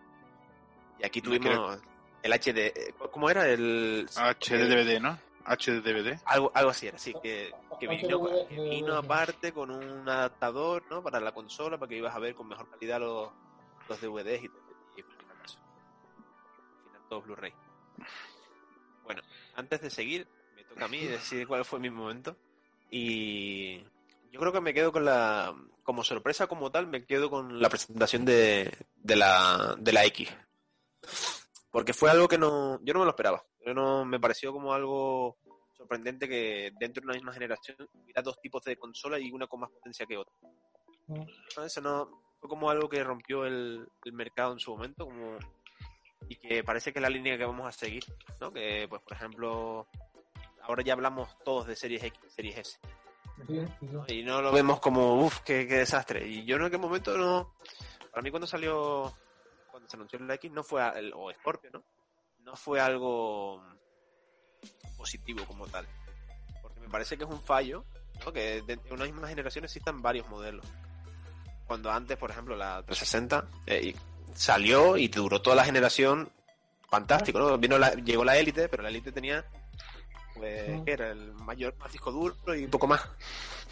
Y 1.00 1.06
aquí 1.06 1.22
tuvimos 1.22 1.80
el 2.24 2.32
HD, 2.34 2.94
¿cómo 3.12 3.30
era? 3.30 3.48
El 3.48 4.08
HDDVD, 4.08 5.00
¿no? 5.02 5.20
HDDVD. 5.46 6.20
Algo, 6.26 6.52
algo 6.56 6.72
así 6.72 6.88
era, 6.88 6.98
sí, 6.98 7.14
que, 7.22 7.54
que 7.80 7.88
vino, 7.88 8.26
que 8.50 8.60
vino 8.60 8.96
aparte 8.96 9.52
con 9.52 9.70
un 9.70 10.10
adaptador, 10.10 10.84
¿no? 10.90 11.04
Para 11.04 11.20
la 11.20 11.34
consola, 11.34 11.78
para 11.78 11.90
que 11.90 11.98
ibas 11.98 12.16
a 12.16 12.20
ver 12.20 12.34
con 12.34 12.48
mejor 12.48 12.68
calidad 12.70 13.00
los, 13.00 13.32
los 13.88 14.02
DVDs 14.02 14.44
y, 14.44 14.46
y 14.98 15.04
fracaso. 15.04 15.60
Al 15.60 16.84
final 16.86 17.02
todo 17.10 17.22
Blu-ray. 17.22 17.54
Bueno, 19.04 19.22
antes 19.56 19.82
de 19.82 19.90
seguir, 19.92 20.28
me 20.56 20.64
toca 20.64 20.86
a 20.86 20.88
mí 20.88 21.00
decir 21.06 21.48
cuál 21.48 21.64
fue 21.64 21.80
mi 21.80 21.92
momento. 21.92 22.36
Y 22.90 23.82
yo 24.32 24.40
creo 24.40 24.52
que 24.52 24.62
me 24.62 24.74
quedo 24.74 24.92
con 24.92 25.06
la, 25.06 25.54
como 25.86 26.04
sorpresa 26.04 26.48
como 26.48 26.72
tal, 26.72 26.88
me 26.88 27.06
quedo 27.06 27.30
con 27.30 27.62
la 27.62 27.70
presentación 27.70 28.26
de, 28.26 28.74
de, 28.96 29.16
la, 29.16 29.76
de 29.78 29.94
la 29.94 30.04
X. 30.06 30.36
Porque 31.72 31.94
fue 31.94 32.10
algo 32.10 32.28
que 32.28 32.40
no, 32.40 32.80
yo 32.84 32.94
no 32.94 33.00
me 33.00 33.06
lo 33.06 33.12
esperaba. 33.12 33.46
Yo 33.64 33.74
no, 33.74 34.04
me 34.04 34.20
pareció 34.20 34.52
como 34.52 34.74
algo 34.74 35.38
sorprendente 35.74 36.28
que 36.28 36.72
dentro 36.80 37.02
de 37.02 37.06
una 37.06 37.14
misma 37.14 37.34
generación 37.34 37.78
hubiera 37.94 38.24
dos 38.24 38.42
tipos 38.42 38.64
de 38.64 38.78
consola 38.78 39.20
y 39.20 39.32
una 39.32 39.46
con 39.46 39.60
más 39.60 39.70
potencia 39.70 40.08
que 40.08 40.18
otra. 40.18 40.34
Mm. 41.08 41.24
¿No? 41.58 41.64
Eso 41.64 41.82
no, 41.82 42.24
fue 42.40 42.50
como 42.50 42.70
algo 42.72 42.90
que 42.90 43.04
rompió 43.04 43.46
el, 43.46 43.88
el 44.04 44.14
mercado 44.14 44.54
en 44.54 44.60
su 44.60 44.72
momento, 44.72 45.06
como 45.06 45.38
y 46.28 46.36
que 46.38 46.64
parece 46.64 46.92
que 46.92 46.98
es 46.98 47.04
la 47.04 47.10
línea 47.10 47.38
que 47.38 47.46
vamos 47.46 47.68
a 47.68 47.72
seguir, 47.72 48.04
¿no? 48.42 48.52
Que, 48.52 48.88
pues, 48.90 49.04
por 49.04 49.14
ejemplo, 49.14 49.88
ahora 50.64 50.84
ya 50.84 50.94
hablamos 50.94 51.38
todos 51.44 51.68
de 51.68 51.76
Series 51.76 52.04
X, 52.04 52.20
Series 52.34 52.58
S. 52.58 52.80
Y 54.08 54.24
no 54.24 54.42
lo 54.42 54.52
vemos 54.52 54.80
como, 54.80 55.16
uff, 55.26 55.40
qué, 55.42 55.68
qué 55.68 55.76
desastre. 55.80 56.28
Y 56.28 56.46
yo 56.46 56.56
en 56.56 56.64
aquel 56.64 56.80
momento 56.80 57.18
no. 57.18 57.54
Para 58.12 58.22
mí, 58.22 58.30
cuando 58.32 58.48
salió, 58.48 59.14
cuando 59.70 59.90
se 59.90 59.98
anunció 59.98 60.20
el 60.20 60.30
X, 60.32 60.52
no 60.52 60.64
fue, 60.64 60.82
el, 60.98 61.12
o 61.14 61.32
Scorpio, 61.34 61.70
¿no? 61.74 61.84
No 62.44 62.56
fue 62.56 62.80
algo 62.80 63.62
positivo 64.98 65.46
como 65.46 65.68
tal. 65.68 65.88
Porque 66.62 66.80
me 66.80 66.90
parece 66.90 67.18
que 67.18 67.24
es 67.24 67.30
un 67.30 67.42
fallo, 67.42 67.86
¿no? 68.24 68.32
Que 68.32 68.62
de- 68.62 68.80
una 68.92 69.06
misma 69.06 69.28
generación 69.28 69.66
existan 69.66 70.02
varios 70.02 70.28
modelos. 70.30 70.66
Cuando 71.68 71.92
antes, 71.92 72.18
por 72.18 72.30
ejemplo, 72.32 72.56
la 72.56 72.84
360 72.84 73.48
eh, 73.68 73.96
salió 74.34 74.98
y 74.98 75.08
duró 75.08 75.42
toda 75.42 75.56
la 75.56 75.66
generación 75.66 76.32
fantástico, 76.90 77.40
¿no? 77.40 77.58
Vino 77.58 77.78
la, 77.78 77.94
llegó 77.96 78.24
la 78.24 78.38
élite, 78.38 78.70
pero 78.70 78.84
la 78.84 78.90
élite 78.90 79.12
tenía 79.12 79.44
pues. 80.36 80.82
¿qué 80.86 80.92
era? 80.92 81.10
El 81.12 81.34
mayor 81.34 81.76
más 81.80 81.92
disco 81.92 82.12
duro 82.12 82.36
y 82.56 82.68
poco 82.68 82.88
más. 82.88 83.02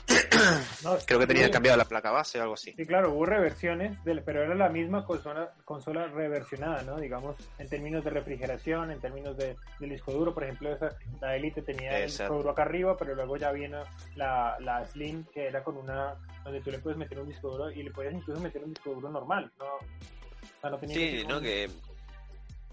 No, 0.84 0.98
Creo 1.08 1.20
que 1.20 1.28
tenía 1.28 1.50
cambiado 1.50 1.78
la 1.78 1.86
placa 1.86 2.12
base 2.12 2.38
o 2.38 2.42
algo 2.42 2.56
así. 2.56 2.74
Sí, 2.76 2.86
claro, 2.86 3.12
hubo 3.14 3.26
reversiones, 3.26 4.04
del, 4.04 4.22
pero 4.22 4.44
era 4.44 4.54
la 4.54 4.68
misma 4.68 5.06
consola, 5.06 5.54
consola 5.64 6.08
reversionada, 6.08 6.82
¿no? 6.84 6.98
Digamos, 7.00 7.38
en 7.58 7.70
términos 7.70 8.04
de 8.04 8.10
refrigeración, 8.10 8.92
en 8.92 9.00
términos 9.00 9.38
de, 9.38 9.56
del 9.80 9.90
disco 9.92 10.12
duro, 10.12 10.34
por 10.34 10.44
ejemplo, 10.44 10.74
esa, 10.74 10.90
la 11.22 11.36
Elite 11.38 11.62
tenía 11.62 11.98
el 12.00 12.08
disco 12.10 12.36
duro 12.36 12.50
acá 12.50 12.64
arriba, 12.64 12.98
pero 12.98 13.16
luego 13.16 13.38
ya 13.38 13.52
vino 13.54 13.82
la, 14.16 14.58
la 14.60 14.86
Slim, 14.88 15.24
que 15.34 15.48
era 15.48 15.64
con 15.64 15.78
una, 15.78 16.16
donde 16.44 16.60
tú 16.62 16.70
le 16.72 16.80
puedes 16.80 16.98
meter 16.98 17.20
un 17.20 17.28
disco 17.30 17.50
duro 17.52 17.72
y 17.72 17.84
le 17.84 17.92
puedes 17.92 18.14
incluso 18.14 18.42
meter 18.42 18.62
un 18.64 18.74
disco 18.74 18.90
duro 18.94 19.10
normal, 19.10 19.50
¿no? 19.58 19.66
O 19.66 20.62
sea, 20.62 20.70
no 20.70 20.78
tenía 20.78 20.96
Sí, 20.98 21.24
¿no? 21.28 21.38
un- 21.38 21.44
Que, 21.44 21.70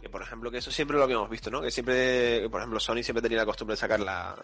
que, 0.01 0.09
por 0.09 0.23
ejemplo, 0.23 0.51
que 0.51 0.59
eso 0.59 0.71
siempre 0.71 0.97
lo 0.97 1.05
habíamos 1.05 1.29
visto, 1.29 1.51
¿no? 1.51 1.61
Que 1.61 1.71
siempre, 1.71 2.41
que, 2.43 2.49
por 2.51 2.61
ejemplo, 2.61 2.81
Sony 2.81 3.03
siempre 3.03 3.23
tenía 3.23 3.39
la 3.39 3.47
costumbre 3.47 3.75
de 3.75 3.81
sacar 3.81 4.01
la, 4.01 4.35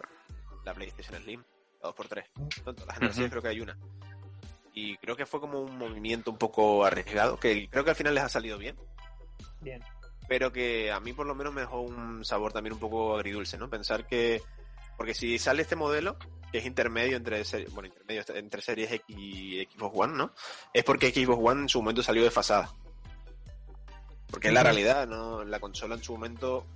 la 0.65 0.75
PlayStation 0.75 1.21
Slim, 1.23 1.43
la 1.83 1.91
2x3. 1.91 2.25
¿no? 2.37 2.45
En 2.45 2.77
todas 2.77 2.87
las 2.87 2.97
generaciones 2.97 3.31
creo 3.31 3.43
que 3.43 3.49
hay 3.49 3.61
una. 3.61 3.79
Y 4.75 4.97
creo 4.99 5.17
que 5.17 5.25
fue 5.25 5.41
como 5.41 5.61
un 5.61 5.79
movimiento 5.79 6.31
un 6.31 6.37
poco 6.37 6.85
arriesgado, 6.85 7.39
que 7.39 7.69
creo 7.71 7.85
que 7.85 7.91
al 7.91 7.97
final 7.97 8.15
les 8.15 8.25
ha 8.25 8.29
salido 8.29 8.59
bien, 8.59 8.77
Bien. 9.63 9.83
pero 10.29 10.53
que 10.53 10.93
a 10.93 11.01
mí 11.01 11.15
por 11.15 11.27
lo 11.27 11.35
menos 11.35 11.55
me 11.55 11.63
dejó 11.63 11.81
un 11.81 12.23
sabor 12.25 12.53
también 12.53 12.75
un 12.75 12.79
poco 12.81 13.17
agridulce, 13.17 13.57
¿no? 13.57 13.71
Pensar 13.71 14.07
que, 14.07 14.43
porque 14.99 15.15
si 15.15 15.39
sale 15.39 15.63
este 15.63 15.77
modelo, 15.77 16.19
que 16.53 16.59
es 16.59 16.67
intermedio 16.67 17.17
entre, 17.17 17.43
bueno, 17.71 17.89
intermedio 17.89 18.23
entre 18.35 18.61
Series 18.61 18.93
X 18.93 19.17
y 19.17 19.65
Xbox 19.65 19.99
One, 19.99 20.15
¿no? 20.15 20.33
Es 20.75 20.85
porque 20.85 21.11
Xbox 21.11 21.43
One 21.43 21.63
en 21.63 21.69
su 21.71 21.81
momento 21.81 22.03
salió 22.03 22.23
desfasada. 22.23 22.71
Porque 24.31 24.49
es 24.49 24.55
la 24.55 24.63
realidad, 24.63 25.07
¿no? 25.07 25.45
La 25.45 25.61
consola 25.61 25.95
en 25.95 26.03
su 26.03 26.13
momento 26.13 26.67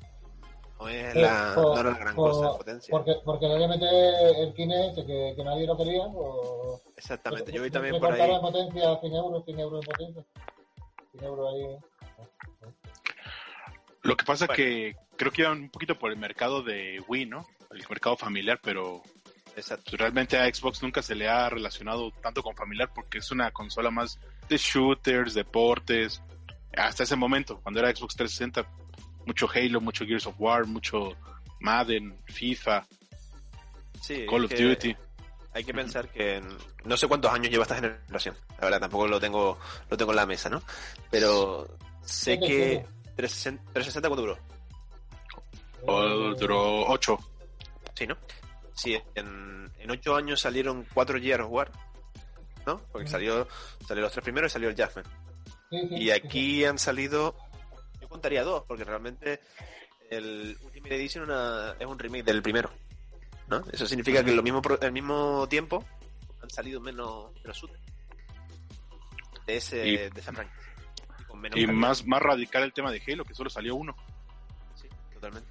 no 0.78 0.88
es 0.88 1.12
Sí, 1.12 1.21
la, 1.21 1.52
por- 1.54 1.75
no 1.75 1.80
era 1.80 1.90
la 1.90 1.99
gran 1.99 2.14
por- 2.14 2.30
cosa 2.33 2.50
de 2.52 2.59
potencia. 2.59 2.90
Porque, 2.92 3.14
porque 3.25 3.47
le 3.49 3.69
mete 3.69 4.42
el 4.42 4.54
Kinect 4.54 4.95
que, 5.07 5.35
que 5.37 5.45
nadie 5.45 5.66
lo 5.66 5.76
quería, 5.76 6.02
o... 6.02 6.80
Exactamente, 6.97 7.52
yo 7.52 7.62
vi 7.62 7.71
también 7.71 7.99
por 7.99 8.12
ahí. 8.12 8.19
cortaron 8.19 8.37
en 8.37 8.40
potencia 8.42 9.00
100 9.00 9.12
euros, 9.14 9.45
100 9.45 9.61
euros 9.61 9.85
en 9.85 9.92
potencia. 9.92 10.25
100 11.12 11.25
euros 11.25 11.54
ahí. 11.54 11.76
Lo 14.02 14.16
que 14.16 14.25
pasa 14.25 14.47
Bueno. 14.47 14.57
que 14.57 14.97
creo 15.16 15.30
que 15.33 15.42
iban 15.42 15.59
un 15.62 15.71
poquito 15.71 15.99
por 15.99 16.11
el 16.11 16.19
mercado 16.19 16.62
de 16.62 17.02
Wii, 17.07 17.26
¿no? 17.26 17.47
El 17.71 17.85
mercado 17.88 18.16
familiar, 18.16 18.59
pero 18.62 19.02
Exacto. 19.57 19.97
realmente 19.97 20.38
a 20.38 20.52
Xbox 20.52 20.83
nunca 20.83 21.02
se 21.02 21.14
le 21.14 21.28
ha 21.28 21.50
relacionado 21.50 22.11
tanto 22.23 22.42
con 22.42 22.57
familiar 22.57 22.90
porque 22.95 23.19
es 23.19 23.30
una 23.30 23.50
consola 23.50 23.90
más 23.90 24.19
de 24.49 24.57
shooters, 24.57 25.35
deportes. 25.35 26.23
Hasta 26.77 27.03
ese 27.03 27.17
momento, 27.17 27.61
cuando 27.61 27.81
era 27.81 27.95
Xbox 27.95 28.15
360, 28.17 28.67
mucho 29.27 29.49
Halo, 29.53 29.81
mucho 29.81 30.05
Gears 30.05 30.27
of 30.27 30.35
War, 30.39 30.67
mucho 30.67 31.17
Madden, 31.61 32.21
FIFA, 32.27 32.87
Sí, 34.00 34.25
Call 34.29 34.45
of 34.47 34.50
que 34.50 34.62
Duty. 34.62 34.97
Hay 35.53 35.65
que 35.65 35.75
pensar 35.75 36.09
que 36.09 36.37
en- 36.37 36.57
no 36.85 36.97
sé 36.97 37.07
cuántos 37.09 37.31
años 37.33 37.50
lleva 37.50 37.65
esta 37.65 37.75
generación. 37.75 38.35
La 38.59 38.65
verdad, 38.65 38.81
tampoco 38.81 39.07
lo 39.09 39.21
tengo, 39.21 39.59
lo 39.91 39.97
tengo 39.97 40.12
en 40.12 40.17
la 40.17 40.27
mesa, 40.27 40.49
¿no? 40.49 40.62
Pero 41.11 41.77
sé 42.03 42.39
que 42.39 42.47
siete. 42.47 42.87
360, 43.17 43.62
360 43.73 44.09
¿cuánto 44.09 44.23
duró? 44.23 44.39
O 45.87 46.35
duró 46.35 46.87
8. 46.87 47.19
Sí, 47.95 48.07
¿no? 48.07 48.17
Sí, 48.75 48.99
en, 49.15 49.71
en 49.79 49.91
ocho 49.91 50.15
años 50.17 50.41
salieron 50.41 50.87
cuatro 50.95 51.19
Gears 51.21 51.45
of 51.45 51.50
War, 51.50 51.71
¿no? 52.67 52.81
Porque 52.93 53.09
salió, 53.09 53.47
salió 53.87 54.03
los 54.05 54.12
tres 54.12 54.23
primeros 54.23 54.50
y 54.50 54.55
salió 54.55 54.69
el 54.71 54.77
Jasmine. 54.77 55.09
Y 55.71 56.11
aquí 56.11 56.65
han 56.65 56.79
salido, 56.79 57.37
yo 58.00 58.09
contaría 58.09 58.43
dos, 58.43 58.65
porque 58.67 58.85
realmente 58.85 59.41
el 60.11 60.59
Ultimate 60.62 60.97
Edition 60.97 61.25
una- 61.25 61.77
es 61.79 61.87
un 61.87 61.99
remake 61.99 62.25
del 62.25 62.43
primero, 62.43 62.71
¿no? 63.49 63.62
Eso 63.73 63.87
significa 63.87 64.25
que 64.25 64.31
en 64.31 64.37
lo 64.37 64.43
mismo, 64.43 64.61
pro- 64.61 64.79
al 64.81 64.93
mismo 64.93 65.47
tiempo 65.49 65.85
han 66.43 66.50
salido 66.50 66.81
menos, 66.81 67.31
menos 67.45 67.57
shooters 67.57 67.81
de, 69.47 69.57
ese, 69.57 69.87
Y- 69.87 69.97
de 69.97 70.21
esa 70.21 70.33
franquicia. 70.33 70.73
Y, 71.21 71.25
con 71.25 71.41
menos 71.41 71.57
Y 71.59 71.67
calidad. 71.67 71.81
más, 71.81 72.05
más 72.07 72.21
radical 72.23 72.65
el 72.65 72.73
tema 72.73 72.91
de 72.91 73.00
Halo, 73.07 73.25
que 73.25 73.35
solo 73.35 73.49
salió 73.49 73.77
uno. 73.77 73.95
Sí, 74.75 74.89
totalmente. 75.15 75.49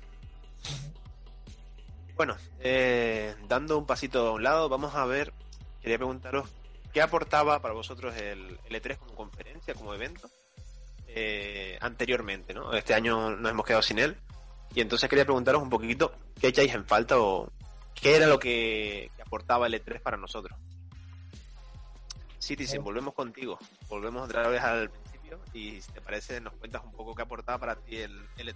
Bueno, 2.16 2.36
eh, 2.60 3.34
dando 3.48 3.78
un 3.78 3.86
pasito 3.86 4.28
a 4.28 4.32
un 4.34 4.44
lado, 4.44 4.68
vamos 4.68 4.94
a 4.96 5.06
ver, 5.06 5.32
quería 5.82 5.98
preguntaros, 5.98 6.50
¿qué 6.94 7.02
aportaba 7.02 7.62
para 7.62 7.74
vosotros 7.74 8.16
el 8.18 8.60
L3 8.70 8.98
como 8.98 9.16
conferencia, 9.16 9.74
como 9.74 9.94
evento, 9.94 10.30
eh, 11.08 11.78
anteriormente, 11.82 12.54
¿no? 12.54 12.74
Este 12.74 12.94
año 12.94 13.32
nos 13.32 13.52
hemos 13.52 13.66
quedado 13.66 13.82
sin 13.82 14.00
él, 14.00 14.18
y 14.74 14.82
entonces 14.82 15.10
quería 15.10 15.26
preguntaros 15.26 15.62
un 15.62 15.70
poquito, 15.70 16.14
¿qué 16.40 16.48
echáis 16.48 16.74
en 16.74 16.86
falta 16.86 17.20
o 17.20 17.52
qué 17.96 18.16
era 18.16 18.28
lo 18.28 18.40
que, 18.40 19.12
que 19.16 19.22
aportaba 19.22 19.68
el 19.68 19.74
L3 19.74 20.02
para 20.02 20.18
nosotros? 20.18 20.58
Citizen, 22.40 22.84
volvemos 22.84 23.14
contigo, 23.14 23.60
volvemos 23.88 24.24
otra 24.24 24.48
vez 24.48 24.62
al 24.62 24.90
principio, 24.90 25.40
y 25.54 25.82
si 25.82 25.92
te 25.92 26.02
parece, 26.02 26.40
nos 26.42 26.54
cuentas 26.54 26.84
un 26.84 26.92
poco 26.92 27.14
qué 27.14 27.24
aportaba 27.24 27.58
para 27.58 27.76
ti 27.76 27.98
el 27.98 28.28
L3. 28.38 28.56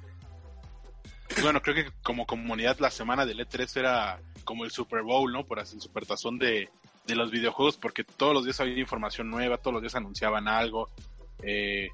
Y 1.38 1.42
bueno, 1.42 1.62
creo 1.62 1.76
que 1.76 1.92
como 2.04 2.26
comunidad 2.26 2.78
la 2.80 2.92
semana 2.92 3.26
del 3.26 3.40
E3 3.40 3.78
era 3.78 4.20
como 4.44 4.66
el 4.66 4.72
Super 4.72 5.02
Bowl, 5.02 5.32
¿no? 5.32 5.46
Por 5.46 5.60
así, 5.60 5.76
el 5.76 5.82
supertazón 5.82 6.38
de, 6.38 6.70
de 7.06 7.16
los 7.16 7.32
videojuegos, 7.32 7.78
porque 7.78 8.04
todos 8.04 8.34
los 8.34 8.46
días 8.46 8.60
había 8.60 8.80
información 8.80 9.30
nueva, 9.30 9.58
todos 9.58 9.74
los 9.74 9.82
días 9.82 9.96
anunciaban 9.96 10.48
algo. 10.48 10.90
eh, 11.42 11.90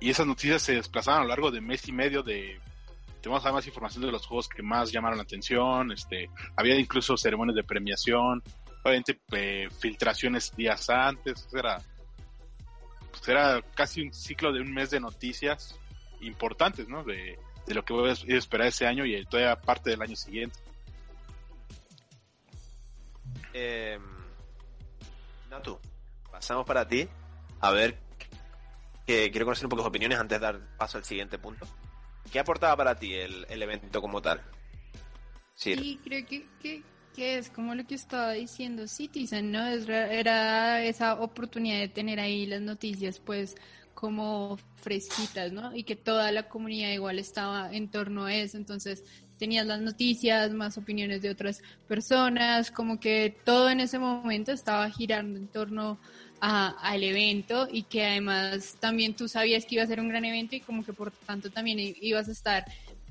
y 0.00 0.10
esas 0.10 0.26
noticias 0.26 0.62
se 0.62 0.74
desplazaban 0.74 1.20
a 1.20 1.22
lo 1.24 1.28
largo 1.30 1.50
de 1.50 1.60
mes 1.60 1.88
y 1.88 1.92
medio 1.92 2.22
de... 2.22 2.60
Tenemos 3.20 3.42
más 3.44 3.66
información 3.66 4.04
de 4.04 4.12
los 4.12 4.24
juegos 4.26 4.48
que 4.48 4.62
más 4.62 4.92
llamaron 4.92 5.18
la 5.18 5.24
atención, 5.24 5.90
este, 5.90 6.30
había 6.56 6.78
incluso 6.78 7.16
ceremonias 7.16 7.56
de 7.56 7.64
premiación, 7.64 8.42
obviamente 8.84 9.18
eh, 9.32 9.68
filtraciones 9.80 10.54
días 10.54 10.88
antes, 10.88 11.48
era, 11.52 11.82
pues 13.10 13.28
era 13.28 13.60
casi 13.74 14.02
un 14.02 14.12
ciclo 14.12 14.52
de 14.52 14.60
un 14.60 14.72
mes 14.72 14.90
de 14.90 15.00
noticias 15.00 15.76
importantes, 16.20 16.88
¿no? 16.88 17.02
De, 17.02 17.36
de 17.66 17.74
lo 17.74 17.84
que 17.84 17.92
voy 17.92 18.10
a 18.10 18.12
esperar 18.12 18.68
ese 18.68 18.86
año 18.86 19.04
y 19.04 19.24
todavía 19.26 19.60
parte 19.60 19.90
del 19.90 20.00
año 20.00 20.14
siguiente. 20.14 20.58
Eh, 23.52 23.98
Natu, 25.50 25.78
pasamos 26.30 26.66
para 26.66 26.86
ti. 26.86 27.08
A 27.60 27.70
ver, 27.70 27.98
que 29.06 29.30
quiero 29.30 29.46
conocer 29.46 29.66
un 29.66 29.70
poco 29.70 29.82
tus 29.82 29.88
opiniones 29.88 30.18
antes 30.18 30.38
de 30.38 30.46
dar 30.46 30.76
paso 30.76 30.98
al 30.98 31.04
siguiente 31.04 31.38
punto. 31.38 31.66
¿Qué 32.30 32.38
aportaba 32.38 32.76
para 32.76 32.94
ti 32.94 33.14
el, 33.14 33.62
evento 33.62 34.00
como 34.00 34.20
tal? 34.20 34.42
Sí, 35.54 35.98
creo 36.04 36.26
que, 36.26 36.46
que, 36.60 36.82
que 37.14 37.38
es 37.38 37.50
como 37.50 37.74
lo 37.74 37.84
que 37.86 37.94
estaba 37.94 38.32
diciendo 38.32 38.86
Citizen, 38.86 39.50
¿no? 39.50 39.66
Es 39.66 39.88
era 39.88 40.84
esa 40.84 41.14
oportunidad 41.14 41.78
de 41.78 41.88
tener 41.88 42.20
ahí 42.20 42.46
las 42.46 42.60
noticias, 42.60 43.18
pues, 43.18 43.56
como 43.94 44.58
fresquitas, 44.76 45.52
¿no? 45.52 45.74
Y 45.74 45.82
que 45.82 45.96
toda 45.96 46.30
la 46.30 46.48
comunidad 46.48 46.90
igual 46.90 47.18
estaba 47.18 47.72
en 47.72 47.90
torno 47.90 48.26
a 48.26 48.34
eso, 48.34 48.56
entonces 48.56 49.02
tenías 49.38 49.66
las 49.66 49.80
noticias, 49.80 50.52
más 50.52 50.76
opiniones 50.76 51.22
de 51.22 51.30
otras 51.30 51.62
personas, 51.86 52.70
como 52.70 53.00
que 53.00 53.36
todo 53.44 53.70
en 53.70 53.80
ese 53.80 53.98
momento 53.98 54.52
estaba 54.52 54.90
girando 54.90 55.38
en 55.38 55.48
torno 55.48 55.98
al 56.40 57.02
evento 57.02 57.66
y 57.70 57.82
que 57.82 58.06
además 58.06 58.76
también 58.78 59.14
tú 59.14 59.26
sabías 59.26 59.64
que 59.64 59.74
iba 59.74 59.84
a 59.84 59.88
ser 59.88 59.98
un 59.98 60.08
gran 60.08 60.24
evento 60.24 60.54
y 60.54 60.60
como 60.60 60.84
que 60.84 60.92
por 60.92 61.10
tanto 61.10 61.50
también 61.50 61.78
ibas 62.00 62.28
a 62.28 62.32
estar 62.32 62.64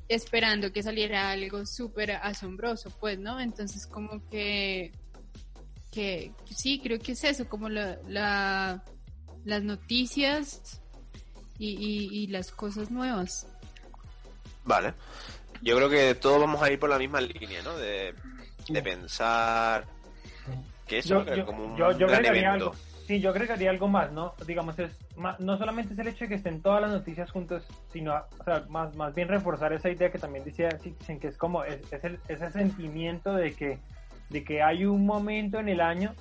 esperando 0.07 0.72
que 0.72 0.81
saliera 0.81 1.31
algo 1.31 1.65
súper 1.65 2.12
asombroso, 2.12 2.89
pues, 3.01 3.19
¿no? 3.19 3.39
Entonces 3.41 3.86
como 3.86 4.25
que, 4.29 4.93
que 5.91 6.31
sí, 6.55 6.79
creo 6.81 7.00
que 7.00 7.12
es 7.12 7.24
eso, 7.25 7.50
como 7.50 7.67
la, 7.67 7.98
la 8.07 8.84
las 9.48 9.63
noticias 9.63 10.81
y 11.57 12.27
las 12.27 12.51
cosas 12.51 12.91
nuevas. 12.91 13.48
Vale. 14.65 14.93
Yo 15.62 15.76
creo 15.76 15.90
que 15.90 16.16
todos 16.16 16.40
vamos 16.40 16.62
a 16.62 16.72
ir 16.72 16.80
por 16.80 16.90
la 16.90 17.00
misma 17.00 17.22
línea, 17.22 17.62
¿no? 17.64 17.76
De, 17.78 18.14
pensar 18.84 19.86
que 20.86 21.00
eso 21.00 21.26
yo, 21.26 21.46
como 21.46 21.66
un 21.66 21.78
yo, 21.78 21.96
gran 21.96 22.26
evento. 22.26 22.50
Algo, 22.50 22.76
sí, 23.08 23.22
yo 23.22 23.30
agregaría 23.30 23.70
algo 23.70 23.88
más, 23.88 24.12
¿no? 24.12 24.34
Digamos, 24.46 24.78
es 24.80 24.92
no 25.40 25.58
solamente 25.58 25.94
es 25.94 26.00
el 26.00 26.08
hecho 26.08 26.26
de 26.26 26.30
que 26.30 26.36
estén 26.36 26.62
todas 26.62 26.82
las 26.82 26.92
noticias 26.92 27.32
juntas, 27.32 27.64
sino, 27.92 28.14
o 28.14 28.44
sea, 28.44 28.66
más, 28.70 28.96
más 28.96 29.16
bien 29.16 29.28
reforzar 29.28 29.74
esa 29.74 29.90
idea 29.90 30.12
que 30.12 30.20
también 30.20 30.44
decía 30.44 30.70
Citizen, 30.78 31.20
que 31.20 31.28
es 31.28 31.38
como 31.38 31.64
es, 31.64 31.80
el, 32.04 32.20
ese 32.28 32.52
sentimiento 32.52 33.34
de 33.34 33.54
que, 33.54 33.80
de 34.30 34.44
que 34.44 34.62
hay 34.62 34.86
un 34.86 35.06
momento 35.06 35.60
en 35.60 35.70
el 35.70 35.82
año 35.82 36.14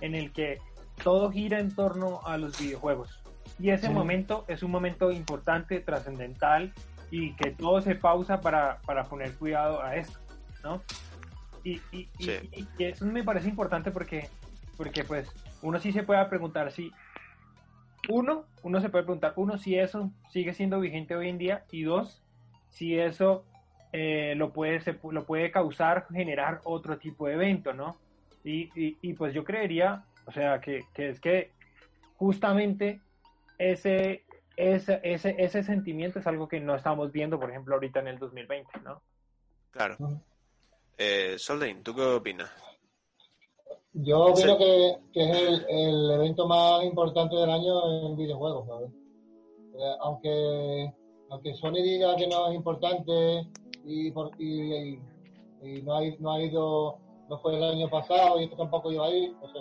en 0.00 0.14
el 0.14 0.32
que 0.32 0.58
todo 1.02 1.30
gira 1.30 1.60
en 1.60 1.74
torno 1.74 2.20
a 2.24 2.36
los 2.36 2.58
videojuegos. 2.58 3.20
Y 3.58 3.70
ese 3.70 3.88
momento 3.90 4.44
es 4.48 4.62
un 4.62 4.70
momento 4.70 5.12
importante, 5.12 5.80
trascendental, 5.80 6.72
y 7.12 7.34
que 7.34 7.50
todo 7.50 7.82
se 7.82 7.94
pausa 7.94 8.40
para, 8.40 8.78
para 8.86 9.04
poner 9.04 9.36
cuidado 9.36 9.82
a 9.82 9.96
esto, 9.96 10.18
¿no? 10.64 10.82
Y, 11.62 11.78
y, 11.92 12.08
y, 12.18 12.84
eso 12.84 13.04
me 13.04 13.22
parece 13.22 13.50
importante 13.50 13.90
porque, 13.90 14.30
porque 14.78 15.04
pues 15.04 15.30
uno 15.60 15.78
sí 15.78 15.92
se 15.92 16.04
puede 16.04 16.24
preguntar 16.24 16.72
si, 16.72 16.90
uno, 18.08 18.46
uno 18.62 18.80
se 18.80 18.88
puede 18.88 19.04
preguntar, 19.04 19.34
uno, 19.36 19.58
si 19.58 19.78
eso 19.78 20.10
sigue 20.30 20.54
siendo 20.54 20.80
vigente 20.80 21.14
hoy 21.14 21.28
en 21.28 21.36
día 21.36 21.64
y 21.70 21.82
dos, 21.82 22.22
si 22.70 22.98
eso 22.98 23.44
eh, 23.92 24.32
lo, 24.38 24.54
puede, 24.54 24.80
se, 24.80 24.98
lo 25.10 25.26
puede 25.26 25.50
causar, 25.50 26.06
generar 26.10 26.62
otro 26.64 26.96
tipo 26.96 27.26
de 27.26 27.34
evento, 27.34 27.74
¿no? 27.74 27.94
Y, 28.42 28.70
y, 28.74 29.12
pues 29.12 29.34
yo 29.34 29.44
creería, 29.44 30.02
o 30.24 30.32
sea, 30.32 30.62
que, 30.62 30.80
que 30.94 31.10
es 31.10 31.20
que 31.20 31.52
justamente 32.16 33.00
ese, 33.58 34.24
ese, 34.56 35.00
ese, 35.02 35.34
ese 35.38 35.62
sentimiento 35.62 36.18
es 36.18 36.26
algo 36.26 36.48
que 36.48 36.60
no 36.60 36.74
estamos 36.74 37.10
viendo, 37.12 37.38
por 37.38 37.50
ejemplo, 37.50 37.74
ahorita 37.74 38.00
en 38.00 38.08
el 38.08 38.18
2020, 38.18 38.80
¿no? 38.84 39.02
Claro. 39.70 39.96
Eh, 40.98 41.36
Soldain, 41.38 41.82
¿tú 41.82 41.94
qué 41.94 42.02
opinas? 42.02 42.50
Yo 43.94 44.26
opino 44.26 44.56
que, 44.56 44.98
que, 45.12 45.30
es 45.30 45.36
el, 45.36 45.66
el, 45.68 46.10
evento 46.12 46.46
más 46.46 46.82
importante 46.84 47.36
del 47.36 47.50
año 47.50 48.06
en 48.06 48.16
videojuegos, 48.16 48.66
¿sabes? 48.66 48.90
Eh, 48.90 49.96
aunque, 50.00 50.94
aunque 51.30 51.54
Sony 51.54 51.82
diga 51.82 52.16
que 52.16 52.26
no 52.26 52.48
es 52.48 52.54
importante 52.54 53.46
y, 53.84 54.10
por, 54.10 54.30
y, 54.38 54.98
y, 55.62 55.82
no, 55.82 55.96
ha, 55.96 56.02
no 56.20 56.32
ha 56.32 56.42
ido, 56.42 56.98
no 57.28 57.38
fue 57.40 57.56
el 57.56 57.64
año 57.64 57.88
pasado 57.90 58.40
y 58.40 58.44
esto 58.44 58.56
tampoco 58.56 58.90
iba 58.92 59.06
a 59.06 59.10
ir, 59.10 59.32
no 59.32 59.48
sé. 59.52 59.58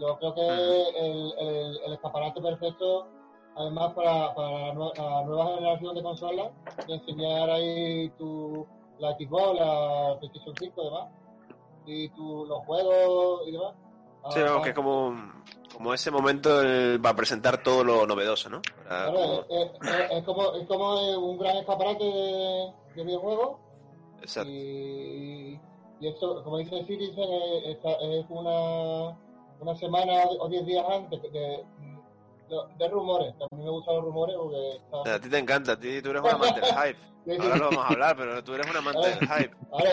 Yo 0.00 0.18
creo 0.18 0.34
que 0.34 0.40
el, 0.40 1.32
el, 1.38 1.78
el 1.86 1.92
escaparate 1.92 2.40
perfecto 2.40 3.08
además 3.56 3.92
para, 3.94 4.34
para 4.34 4.68
la 4.68 4.74
nueva 5.24 5.54
generación 5.54 5.94
de 5.94 6.02
consolas, 6.02 6.52
de 6.86 6.94
enseñar 6.94 7.50
ahí 7.50 8.10
tu, 8.10 8.66
la 8.98 9.12
Xbox, 9.12 9.60
la 9.60 10.16
PlayStation 10.18 10.54
5 10.58 10.80
y 10.80 10.84
demás, 10.84 11.08
y 11.86 12.08
tu, 12.10 12.46
los 12.46 12.64
juegos 12.64 13.42
y 13.46 13.52
demás. 13.52 13.74
Sí, 14.30 14.40
vamos, 14.40 14.62
que 14.62 14.70
es 14.70 14.74
como, 14.74 15.14
como 15.72 15.92
ese 15.92 16.10
momento 16.10 16.50
va 17.04 17.10
a 17.10 17.16
presentar 17.16 17.62
todo 17.62 17.84
lo 17.84 18.06
novedoso, 18.06 18.48
¿no? 18.48 18.62
Claro, 18.86 19.44
Es, 19.50 20.24
como, 20.24 20.54
es 20.54 20.66
como 20.66 21.18
un 21.18 21.38
gran 21.38 21.56
escaparate 21.58 22.04
de, 22.04 22.72
de 22.96 23.04
videojuegos. 23.04 23.58
Exacto. 24.22 24.50
Y, 24.50 25.60
y 26.00 26.08
esto, 26.08 26.42
como 26.42 26.58
dice 26.58 26.84
Citizen, 26.86 27.28
es, 27.66 27.76
es 27.84 28.26
una, 28.30 29.18
una 29.60 29.76
semana 29.76 30.24
o 30.40 30.48
diez 30.48 30.64
días 30.64 30.84
antes 30.88 31.20
de, 31.22 31.64
de 32.78 32.88
rumores, 32.88 33.34
también 33.38 33.64
me 33.64 33.70
gustan 33.70 33.94
los 33.96 34.04
rumores 34.04 34.36
porque... 34.36 35.10
A 35.10 35.18
ti 35.18 35.28
te 35.28 35.38
encanta, 35.38 35.72
a 35.72 35.78
ti 35.78 36.02
tú 36.02 36.10
eres 36.10 36.22
un 36.22 36.30
amante 36.30 36.60
del 36.60 36.74
hype. 36.74 37.14
Ahora 37.40 37.56
lo 37.56 37.64
vamos 37.70 37.84
a 37.84 37.88
hablar, 37.88 38.16
pero 38.16 38.44
tú 38.44 38.54
eres 38.54 38.70
un 38.70 38.76
amante 38.76 39.08
del 39.08 39.18
hype. 39.18 39.56
Ahora, 39.72 39.90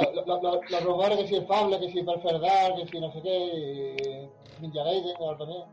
los 0.70 0.84
rumores 0.84 1.18
que 1.18 1.28
si 1.28 1.36
es 1.38 1.48
Fable, 1.48 1.80
que 1.80 1.92
si 1.92 2.04
Perferdar, 2.04 2.76
que 2.76 2.88
si 2.88 3.00
no 3.00 3.12
sé 3.14 3.22
qué, 3.22 4.30
y 4.60 4.62
Ninja 4.62 4.84
Gaiden, 4.84 5.16
ahora 5.18 5.38
también. 5.38 5.64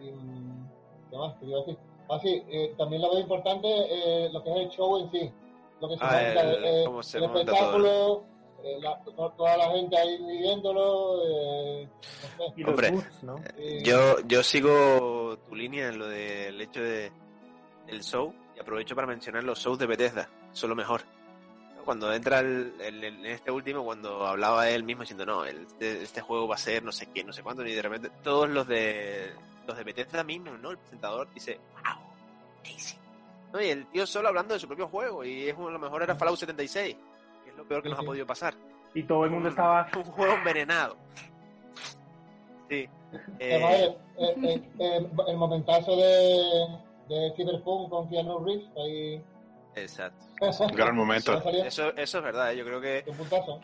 Y, 0.00 1.10
¿Qué 1.10 1.16
más? 1.16 1.34
¿Qué 1.38 1.46
iba 1.46 1.58
a 1.58 1.60
decir? 1.60 1.78
Ah, 2.10 2.18
sí, 2.20 2.42
eh, 2.48 2.74
también 2.76 3.02
lo 3.02 3.10
veo 3.10 3.20
importante 3.20 3.68
eh, 3.68 4.30
lo 4.32 4.42
que 4.42 4.50
es 4.50 4.56
el 4.56 4.68
show 4.70 4.98
en 4.98 5.10
sí. 5.10 5.32
Lo 5.80 5.88
que 5.88 5.96
se 5.96 6.04
ah, 6.04 6.22
el, 6.22 6.38
el, 6.38 6.64
eh, 6.64 6.84
el 6.84 7.24
espectáculo, 7.24 7.88
todo, 7.88 8.24
eh, 8.64 8.78
la, 8.80 8.98
toda 9.36 9.56
la 9.56 9.70
gente 9.70 9.96
ahí 9.96 10.18
viviéndolo. 10.18 11.22
Eh, 11.26 11.88
no 12.38 12.54
sé. 12.54 12.64
Hombre, 12.70 12.90
boots, 12.92 13.22
¿no? 13.22 13.36
yo, 13.82 14.20
yo 14.26 14.42
sigo 14.42 15.38
tu 15.48 15.54
línea 15.54 15.88
en 15.88 15.98
lo 15.98 16.06
del 16.06 16.60
hecho 16.60 16.80
de 16.80 17.12
el 17.88 18.02
show 18.02 18.32
y 18.56 18.60
aprovecho 18.60 18.94
para 18.94 19.06
mencionar 19.06 19.44
los 19.44 19.58
shows 19.58 19.78
de 19.78 19.86
Bethesda, 19.86 20.28
son 20.52 20.70
lo 20.70 20.76
mejor. 20.76 21.02
Cuando 21.84 22.12
entra 22.12 22.38
el, 22.38 22.74
el, 22.80 23.02
en 23.02 23.26
este 23.26 23.50
último, 23.50 23.84
cuando 23.84 24.24
hablaba 24.24 24.68
él 24.68 24.84
mismo 24.84 25.02
diciendo, 25.02 25.26
no, 25.26 25.44
el, 25.44 25.62
este, 25.62 26.02
este, 26.02 26.20
juego 26.20 26.46
va 26.46 26.54
a 26.54 26.58
ser 26.58 26.84
no 26.84 26.92
sé 26.92 27.06
qué, 27.12 27.24
no 27.24 27.32
sé 27.32 27.42
cuánto, 27.42 27.66
y 27.66 27.74
de 27.74 27.82
repente 27.82 28.10
todos 28.22 28.48
los 28.48 28.68
de 28.68 29.32
los 29.66 29.76
de 29.76 29.82
Bethesda 29.84 30.22
mismo, 30.22 30.56
¿no? 30.58 30.70
El 30.70 30.78
presentador 30.78 31.32
dice, 31.34 31.58
wow, 31.72 32.04
amazing. 32.60 32.98
¿No? 33.52 33.60
Y 33.60 33.66
el 33.66 33.86
tío 33.88 34.06
solo 34.06 34.28
hablando 34.28 34.54
de 34.54 34.60
su 34.60 34.68
propio 34.68 34.86
juego, 34.86 35.24
y 35.24 35.48
es 35.48 35.56
uno, 35.56 35.68
a 35.68 35.72
lo 35.72 35.78
mejor 35.80 36.04
era 36.04 36.14
Fallout 36.14 36.38
76 36.38 36.96
es 37.52 37.58
lo 37.58 37.68
peor 37.68 37.82
que 37.82 37.88
nos 37.88 37.98
ha 37.98 38.02
podido 38.02 38.26
pasar. 38.26 38.54
Y 38.94 39.04
todo 39.04 39.24
el 39.24 39.30
mundo 39.30 39.48
estaba... 39.48 39.88
Un 39.96 40.04
juego 40.04 40.34
envenenado. 40.34 40.96
Sí. 42.68 42.88
Eh... 43.38 43.96
el 44.18 45.36
momentazo 45.36 45.96
de, 45.96 46.42
de 47.08 47.32
Cyberpunk 47.36 47.90
con 47.90 48.08
Keanu 48.08 48.44
Reeves, 48.44 48.68
ahí... 48.76 49.22
Exacto. 49.74 50.26
Un 50.60 50.76
gran 50.76 50.96
momento. 50.96 51.40
Eso, 51.64 51.94
eso 51.96 52.18
es 52.18 52.24
verdad, 52.24 52.52
¿eh? 52.52 52.56
yo 52.56 52.64
creo 52.64 52.80
que, 52.80 53.04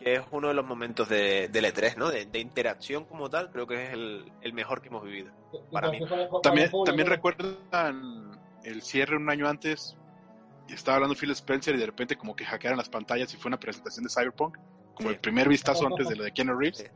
que 0.03 0.13
es 0.13 0.21
uno 0.31 0.47
de 0.47 0.53
los 0.53 0.65
momentos 0.65 1.09
de, 1.09 1.47
de 1.49 1.61
E3, 1.61 1.97
¿no? 1.97 2.09
De, 2.09 2.25
de, 2.25 2.39
interacción 2.39 3.05
como 3.05 3.29
tal, 3.29 3.51
creo 3.51 3.67
que 3.67 3.83
es 3.83 3.93
el, 3.93 4.31
el 4.41 4.53
mejor 4.53 4.81
que 4.81 4.87
hemos 4.87 5.03
vivido. 5.03 5.31
Para 5.71 5.91
mí. 5.91 5.99
También, 6.41 6.71
también 6.85 7.07
recuerdan 7.07 8.39
el 8.63 8.81
cierre 8.81 9.17
un 9.17 9.29
año 9.29 9.47
antes 9.47 9.97
y 10.69 10.73
estaba 10.73 10.95
hablando 10.95 11.15
Phil 11.15 11.31
Spencer 11.31 11.75
y 11.75 11.79
de 11.79 11.85
repente 11.85 12.15
como 12.15 12.35
que 12.35 12.45
hackearon 12.45 12.77
las 12.77 12.89
pantallas 12.89 13.33
y 13.33 13.37
fue 13.37 13.49
una 13.49 13.59
presentación 13.59 14.03
de 14.03 14.09
Cyberpunk, 14.09 14.57
como 14.93 15.09
el 15.09 15.19
primer 15.19 15.47
vistazo 15.47 15.87
antes 15.87 16.07
de 16.07 16.15
lo 16.15 16.23
de 16.23 16.31
Keanu 16.31 16.57
Reeves. 16.57 16.89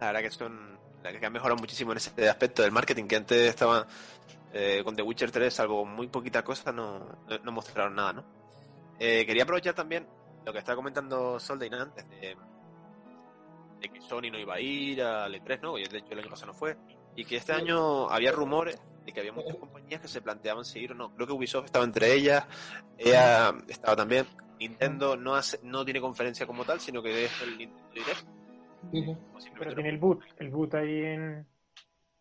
La 0.00 0.06
verdad 0.06 0.20
que 0.22 0.30
son 0.30 0.78
la 1.02 1.12
que 1.12 1.26
han 1.26 1.32
mejorado 1.32 1.58
muchísimo 1.60 1.92
en 1.92 1.98
ese 1.98 2.28
aspecto 2.28 2.62
del 2.62 2.72
marketing, 2.72 3.04
que 3.04 3.16
antes 3.16 3.48
estaba 3.48 3.86
eh, 4.52 4.82
con 4.82 4.96
The 4.96 5.02
Witcher 5.02 5.30
3, 5.30 5.60
algo 5.60 5.84
muy 5.84 6.08
poquita 6.08 6.42
cosa, 6.42 6.72
no, 6.72 7.18
no, 7.42 7.52
mostraron 7.52 7.94
nada, 7.94 8.14
¿no? 8.14 8.24
Eh, 8.98 9.26
quería 9.26 9.42
aprovechar 9.42 9.74
también 9.74 10.06
lo 10.46 10.52
que 10.52 10.60
estaba 10.60 10.76
comentando 10.76 11.38
Soldain 11.38 11.74
antes, 11.74 12.08
de, 12.08 12.36
de, 13.80 13.88
que 13.90 14.00
Sony 14.00 14.30
no 14.32 14.38
iba 14.38 14.54
a 14.54 14.60
ir 14.60 15.02
al 15.02 15.34
E3, 15.34 15.60
¿no? 15.60 15.78
Y 15.78 15.84
de 15.84 15.98
hecho 15.98 16.12
el 16.12 16.20
año 16.20 16.30
pasado 16.30 16.52
no 16.52 16.58
fue. 16.58 16.76
Y 17.16 17.24
que 17.26 17.36
este 17.36 17.52
año 17.52 18.08
había 18.08 18.32
rumores 18.32 18.80
de 19.04 19.12
que 19.12 19.20
había 19.20 19.32
muchas 19.32 19.56
compañías 19.56 20.00
que 20.00 20.08
se 20.08 20.20
planteaban 20.20 20.64
seguir 20.64 20.92
o 20.92 20.94
no. 20.94 21.14
Creo 21.14 21.26
que 21.26 21.32
Ubisoft 21.32 21.66
estaba 21.66 21.84
entre 21.84 22.12
ellas, 22.12 22.44
ella 22.98 23.54
estaba 23.68 23.96
también. 23.96 24.26
Nintendo 24.58 25.16
no 25.16 25.34
hace, 25.34 25.58
no 25.62 25.84
tiene 25.84 26.00
conferencia 26.00 26.46
como 26.46 26.64
tal, 26.64 26.80
sino 26.80 27.02
que 27.02 27.24
es 27.24 27.42
el 27.42 27.58
Nintendo 27.58 27.90
Direct. 27.92 28.26
Pero 29.58 29.74
tiene 29.74 29.88
el 29.90 29.98
boot, 29.98 30.20
el 30.38 30.50
boot 30.50 30.74
ahí 30.74 31.02
en, 31.02 31.46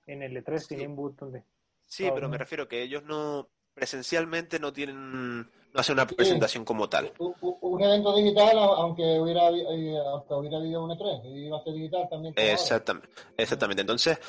en 0.07 0.23
el 0.23 0.43
E3 0.43 0.67
tiene 0.67 0.87
un 0.87 0.95
boot 0.95 1.19
donde... 1.19 1.43
Sí, 1.85 2.09
pero 2.13 2.27
me 2.27 2.37
refiero 2.37 2.67
que 2.67 2.81
ellos 2.81 3.03
no 3.03 3.49
presencialmente 3.73 4.59
no 4.59 4.71
tienen 4.71 5.49
no 5.73 5.79
hacen 5.79 5.93
una 5.93 6.05
presentación 6.05 6.63
como 6.63 6.87
tal. 6.87 7.11
Un, 7.17 7.81
evento 7.81 8.15
digital, 8.15 8.57
aunque 8.59 9.19
hubiera, 9.19 9.49
eh, 9.49 9.97
aunque 10.05 10.33
hubiera 10.35 10.57
habido 10.57 10.83
un 10.83 10.91
E3, 10.91 11.45
iba 11.45 11.57
a 11.57 11.63
ser 11.63 11.73
digital 11.73 12.07
también. 12.09 12.33
Exactamente, 12.37 13.09
exactamente. 13.35 13.81
Entonces, 13.81 14.19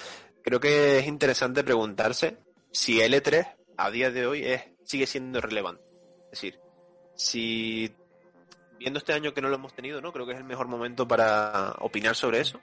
creo 0.44 0.60
que 0.60 0.98
es 1.00 1.06
interesante 1.08 1.64
preguntarse 1.64 2.36
si 2.70 2.98
L3 3.00 3.56
a 3.76 3.90
día 3.90 4.10
de 4.12 4.26
hoy 4.26 4.44
es, 4.44 4.62
sigue 4.84 5.06
siendo 5.08 5.40
relevante. 5.40 5.82
Es 6.26 6.40
decir, 6.40 6.60
si 7.16 7.92
viendo 8.78 8.98
este 8.98 9.12
año 9.14 9.32
que 9.34 9.40
no 9.40 9.48
lo 9.48 9.56
hemos 9.56 9.74
tenido, 9.74 10.00
¿no? 10.00 10.12
Creo 10.12 10.26
que 10.26 10.32
es 10.32 10.38
el 10.38 10.44
mejor 10.44 10.68
momento 10.68 11.08
para 11.08 11.74
opinar 11.80 12.14
sobre 12.14 12.40
eso. 12.40 12.60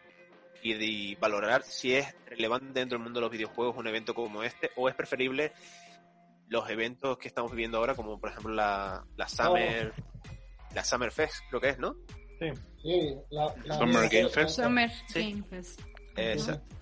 y, 0.64 0.74
de 0.76 1.18
valorar 1.20 1.64
si 1.64 1.96
es 1.96 2.14
relevante 2.28 2.80
dentro 2.80 2.98
del 2.98 3.04
mundo 3.04 3.20
de 3.20 3.26
los 3.26 3.32
videojuegos 3.32 3.76
un 3.78 3.88
evento 3.88 4.14
como 4.14 4.44
este 4.44 4.70
o 4.76 4.88
es 4.88 4.94
preferible 4.96 5.52
los 6.50 6.70
eventos 6.70 7.18
que 7.18 7.28
estamos 7.30 7.52
viviendo 7.52 7.78
ahora, 7.80 7.96
como 7.96 8.20
por 8.20 8.30
ejemplo 8.30 8.54
la, 8.54 9.04
la 9.16 9.28
Summer, 9.28 9.94
la 10.76 10.84
Summer 10.84 11.12
Fest, 11.12 11.36
creo 11.50 11.62
que 11.62 11.70
es, 11.70 11.80
¿no? 11.80 11.96
Sí. 12.40 12.50
Sí, 12.84 13.16
la, 13.32 13.56
la- 13.66 13.78
Summer 13.78 14.10
Game 14.10 14.30
Fest. 14.30 14.50
Summer. 14.62 14.92
Game 15.16 15.44
Fest. 15.50 15.82
Exacto. 16.18 16.76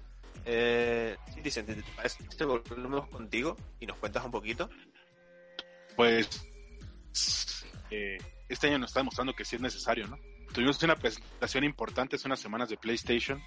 Eh, 0.52 1.16
sí, 1.32 1.42
dicen, 1.42 1.64
¿te 1.68 1.76
parece 1.96 2.24
que 2.36 2.44
volvemos 2.44 3.08
contigo 3.10 3.56
y 3.80 3.86
nos 3.86 3.98
cuentas 3.98 4.26
un 4.26 4.32
poquito? 4.32 4.68
Pues 5.96 6.28
eh, 7.92 8.18
este 8.48 8.68
año 8.68 8.80
nos 8.80 8.90
está 8.90 9.02
demostrando 9.02 9.36
que 9.36 9.46
sí 9.46 9.58
es 9.58 9.62
necesario, 9.62 10.08
¿no? 10.08 10.18
Tuvimos 10.52 10.82
una 10.82 10.96
presentación 10.96 11.66
importante 11.66 12.16
hace 12.16 12.28
unas 12.28 12.40
semanas 12.40 12.68
de 12.68 12.78
PlayStation 12.78 13.40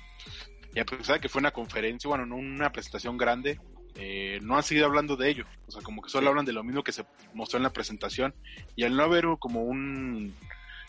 y 0.73 0.79
a 0.79 0.85
pesar 0.85 1.17
de 1.17 1.23
que 1.23 1.29
fue 1.29 1.41
una 1.41 1.51
conferencia, 1.51 2.09
bueno, 2.09 2.25
no 2.25 2.37
una 2.37 2.71
presentación 2.71 3.19
grande, 3.19 3.59
eh, 3.97 4.39
no 4.41 4.57
han 4.57 4.63
seguido 4.63 4.87
hablando 4.87 5.17
de 5.17 5.29
ello. 5.29 5.47
O 5.67 5.73
sea, 5.73 5.83
como 5.83 6.03
que 6.03 6.09
solo 6.09 6.29
hablan 6.29 6.45
de 6.45 6.53
lo 6.53 6.63
mismo 6.63 6.85
que 6.85 6.93
se 6.93 7.05
mostró 7.35 7.57
en 7.57 7.65
la 7.65 7.73
presentación 7.73 8.33
y 8.77 8.85
al 8.85 8.95
no 8.95 9.03
haber 9.03 9.27
como 9.41 9.65
un 9.65 10.37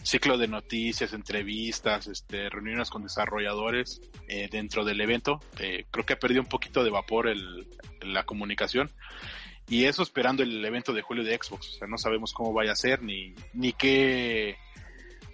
ciclo 0.03 0.37
de 0.37 0.47
noticias, 0.47 1.13
entrevistas, 1.13 2.07
este, 2.07 2.49
reuniones 2.49 2.89
con 2.89 3.03
desarrolladores 3.03 4.01
eh, 4.27 4.49
dentro 4.51 4.83
del 4.83 5.01
evento, 5.01 5.39
eh, 5.59 5.85
creo 5.89 6.05
que 6.05 6.13
ha 6.13 6.19
perdido 6.19 6.41
un 6.41 6.47
poquito 6.49 6.83
de 6.83 6.89
vapor 6.91 7.27
el, 7.27 7.67
la 8.01 8.23
comunicación. 8.25 8.91
Y 9.69 9.85
eso 9.85 10.03
esperando 10.03 10.43
el 10.43 10.63
evento 10.63 10.91
de 10.93 11.01
julio 11.01 11.23
de 11.23 11.37
Xbox. 11.41 11.69
O 11.69 11.71
sea, 11.79 11.87
no 11.87 11.97
sabemos 11.97 12.33
cómo 12.33 12.51
vaya 12.53 12.73
a 12.73 12.75
ser, 12.75 13.01
ni, 13.01 13.33
ni 13.53 13.71
qué, 13.71 14.57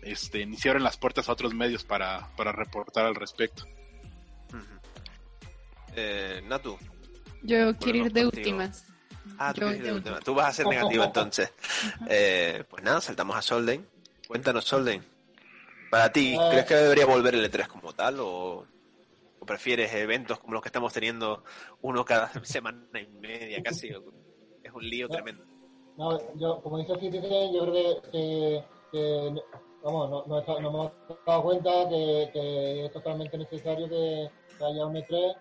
este, 0.04 0.46
ni 0.46 0.56
si 0.56 0.70
abren 0.70 0.84
las 0.84 0.98
puertas 0.98 1.28
a 1.28 1.32
otros 1.34 1.54
medios 1.56 1.84
para, 1.84 2.28
para 2.38 2.52
reportar 2.52 3.06
al 3.08 3.16
respecto. 3.16 3.66
Eh, 5.96 6.42
Natu. 6.48 6.78
Yo 7.42 7.76
quiero 7.78 8.00
ir 8.06 8.12
de 8.14 8.22
contigo. 8.24 8.30
últimas. 8.38 8.86
Ah, 9.38 9.54
tú, 9.54 9.62
Yo 9.62 9.68
de 9.70 9.74
de 9.74 9.80
última. 9.80 9.96
última. 9.96 10.20
Tú 10.20 10.34
vas 10.36 10.48
a 10.50 10.54
ser 10.54 10.68
negativo 10.68 11.04
entonces. 11.06 11.52
Eh, 12.08 12.64
pues 12.70 12.84
nada, 12.84 13.02
saltamos 13.02 13.36
a 13.36 13.42
Solden. 13.42 13.86
Cuéntanos, 14.30 14.64
Solden. 14.64 15.04
Para 15.90 16.12
ti, 16.12 16.36
Eh. 16.36 16.40
¿crees 16.52 16.66
que 16.66 16.76
debería 16.76 17.08
volver 17.08 17.34
el 17.34 17.52
E3 17.52 17.66
como 17.68 17.94
tal 17.94 18.20
o, 18.20 18.64
o 19.40 19.46
prefieres 19.48 19.92
eventos 19.96 20.38
como 20.38 20.54
los 20.54 20.62
que 20.62 20.68
estamos 20.70 20.94
teniendo 20.94 21.44
uno 21.82 22.06
cada 22.06 22.30
semana 22.46 22.88
y 23.02 23.08
media 23.08 23.62
casi? 23.64 23.90
Es 23.90 24.72
un 24.72 24.88
lío 24.88 25.08
No. 25.08 25.14
tremendo. 25.16 25.44
No, 25.98 26.36
yo, 26.36 26.62
como 26.62 26.78
dice 26.78 26.94
Citizen, 27.00 27.54
yo 27.54 27.62
creo 27.72 28.02
que, 28.04 28.12
que, 28.12 28.64
que, 28.92 29.34
vamos, 29.84 30.10
no, 30.12 30.24
no, 30.28 30.40
está- 30.40 30.60
no 30.62 30.70
hemos 30.70 30.92
dado 31.26 31.42
cuenta 31.44 31.90
que, 31.90 32.30
que 32.32 32.86
es 32.86 32.92
totalmente 32.94 33.36
necesario 33.36 33.90
que, 33.90 34.30
que 34.60 34.64
haya 34.64 34.86
un 34.86 34.96
E3 34.96 35.36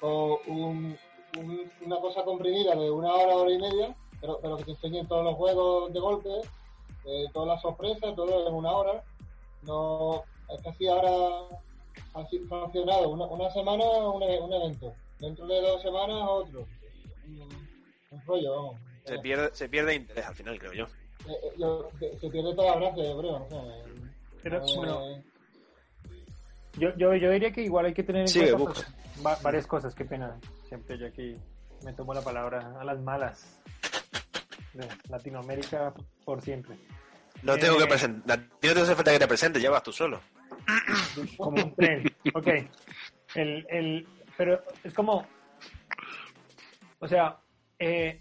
o 0.00 0.40
un, 0.46 0.96
un- 1.38 1.72
una 1.84 1.96
cosa 2.00 2.22
comprimida 2.22 2.76
de 2.76 2.88
una 2.88 3.12
hora, 3.12 3.34
hora 3.34 3.50
y 3.50 3.58
media, 3.58 3.96
pero, 4.20 4.38
pero 4.40 4.56
que 4.58 4.64
te 4.64 4.70
enseñen 4.70 5.08
todos 5.08 5.24
los 5.24 5.34
juegos 5.34 5.92
de 5.92 5.98
golpe, 6.00 6.30
eh, 7.08 7.26
todas 7.32 7.48
las 7.48 7.62
sorpresas, 7.62 8.14
todo 8.14 8.48
en 8.48 8.54
una 8.54 8.70
hora. 8.72 9.02
No, 9.62 10.22
es 10.50 10.66
así 10.66 10.86
ahora 10.86 11.10
ha 12.14 12.26
sido 12.26 12.46
funcionado 12.48 13.08
una, 13.10 13.26
una 13.26 13.50
semana 13.50 13.84
un, 13.84 14.22
e- 14.22 14.40
un 14.40 14.52
evento, 14.52 14.94
dentro 15.18 15.46
de 15.46 15.60
dos 15.60 15.82
semanas 15.82 16.24
otro. 16.28 16.66
Un, 17.26 17.48
un 18.10 18.22
rollo, 18.26 18.54
vamos. 18.56 18.80
Se 19.04 19.18
pierde, 19.18 19.50
se 19.54 19.68
pierde 19.68 19.94
interés 19.94 20.26
al 20.26 20.34
final, 20.34 20.58
creo 20.58 20.72
yo. 20.72 20.84
Eh, 20.84 21.32
eh, 21.42 21.52
yo- 21.58 21.88
se, 21.98 22.18
se 22.18 22.28
pierde 22.30 22.54
toda 22.54 22.74
la 22.74 22.80
gracia, 22.80 23.04
yo 23.04 23.18
creo. 23.18 23.38
No 23.38 23.48
sé, 23.48 23.56
eh, 23.56 23.84
Pero, 24.42 24.56
eh, 24.58 24.72
bueno, 24.76 25.00
yo, 26.78 26.94
yo, 26.96 27.14
yo 27.14 27.30
diría 27.30 27.50
que 27.50 27.62
igual 27.62 27.86
hay 27.86 27.94
que 27.94 28.04
tener 28.04 28.22
en 28.28 28.32
cuenta 28.56 28.56
pues, 28.58 29.26
va- 29.26 29.38
varias 29.42 29.66
cosas, 29.66 29.94
qué 29.94 30.04
pena. 30.04 30.38
Siempre 30.68 30.96
yo 30.98 31.06
aquí 31.08 31.34
me 31.84 31.92
tomo 31.92 32.14
la 32.14 32.22
palabra 32.22 32.74
a 32.78 32.84
las 32.84 33.00
malas. 33.00 33.60
De 34.74 34.86
Latinoamérica 35.08 35.92
por 36.24 36.40
siempre. 36.42 36.76
No 37.42 37.56
tengo 37.56 37.78
que 37.78 37.84
Eh. 37.84 37.88
presentar. 37.88 38.38
No 38.38 38.44
te 38.74 38.80
hace 38.80 38.94
falta 38.94 39.12
que 39.12 39.18
te 39.18 39.28
presente, 39.28 39.60
ya 39.60 39.70
vas 39.70 39.82
tú 39.82 39.92
solo. 39.92 40.20
como 41.36 41.62
un 41.64 41.74
tren. 41.74 42.04
Ok. 42.34 42.46
El, 43.34 43.66
el, 43.70 44.06
pero 44.36 44.62
es 44.84 44.92
como. 44.94 45.26
O 47.00 47.06
sea, 47.06 47.36
eh, 47.78 48.18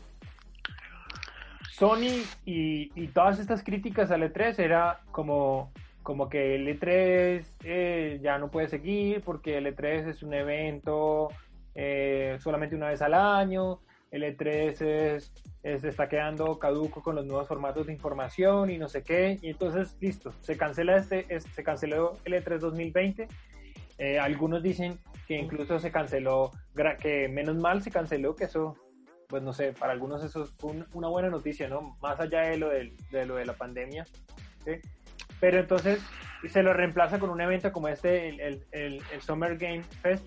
Sony 1.71 2.23
y, 2.45 2.91
y 2.95 3.07
todas 3.09 3.39
estas 3.39 3.63
críticas 3.63 4.11
al 4.11 4.21
E3 4.23 4.59
era 4.59 5.01
como, 5.11 5.71
como 6.03 6.29
que 6.29 6.55
el 6.55 6.67
E3 6.67 7.43
eh, 7.63 8.19
ya 8.21 8.37
no 8.37 8.49
puede 8.49 8.67
seguir 8.67 9.21
porque 9.21 9.57
el 9.57 9.67
E3 9.75 10.09
es 10.09 10.23
un 10.23 10.33
evento 10.33 11.29
eh, 11.75 12.37
solamente 12.41 12.75
una 12.75 12.89
vez 12.89 13.01
al 13.01 13.13
año. 13.13 13.79
El 14.11 14.23
E3 14.23 14.81
es, 14.81 15.31
es- 15.63 15.83
está 15.83 16.07
quedando 16.07 16.57
caduco 16.59 17.01
con 17.03 17.15
los 17.15 17.25
nuevos 17.25 17.47
formatos 17.47 17.87
de 17.87 17.93
información 17.93 18.69
y 18.69 18.77
no 18.77 18.87
sé 18.87 19.03
qué. 19.03 19.37
Y 19.41 19.49
entonces, 19.49 19.97
listo, 19.99 20.33
se 20.41 20.57
cancela 20.57 20.97
este, 20.97 21.25
es- 21.33 21.43
se 21.43 21.63
canceló 21.63 22.13
el 22.25 22.33
E3 22.33 22.59
2020. 22.59 23.27
Eh, 23.97 24.19
algunos 24.19 24.61
dicen 24.63 24.99
que 25.27 25.35
incluso 25.37 25.79
se 25.79 25.91
canceló, 25.91 26.51
que 27.01 27.27
menos 27.27 27.57
mal 27.57 27.81
se 27.81 27.91
canceló, 27.91 28.35
que 28.35 28.45
eso, 28.45 28.75
pues 29.27 29.41
no 29.43 29.51
sé, 29.53 29.73
para 29.73 29.91
algunos 29.91 30.23
eso 30.23 30.43
es 30.43 30.53
un- 30.63 30.85
una 30.93 31.07
buena 31.09 31.29
noticia, 31.29 31.67
¿no? 31.67 31.97
Más 32.01 32.19
allá 32.19 32.41
de 32.41 32.57
lo, 32.57 32.69
del- 32.69 32.95
de, 33.11 33.25
lo 33.25 33.35
de 33.35 33.45
la 33.45 33.53
pandemia. 33.53 34.05
¿sí? 34.63 34.73
Pero 35.39 35.59
entonces 35.59 35.99
se 36.49 36.61
lo 36.63 36.73
reemplaza 36.73 37.19
con 37.19 37.29
un 37.29 37.41
evento 37.41 37.71
como 37.71 37.87
este, 37.87 38.29
el, 38.29 38.39
el- 38.39 38.65
el- 38.71 39.01
el 39.11 39.21
Summer 39.21 39.57
Game 39.57 39.83
Fest, 40.01 40.25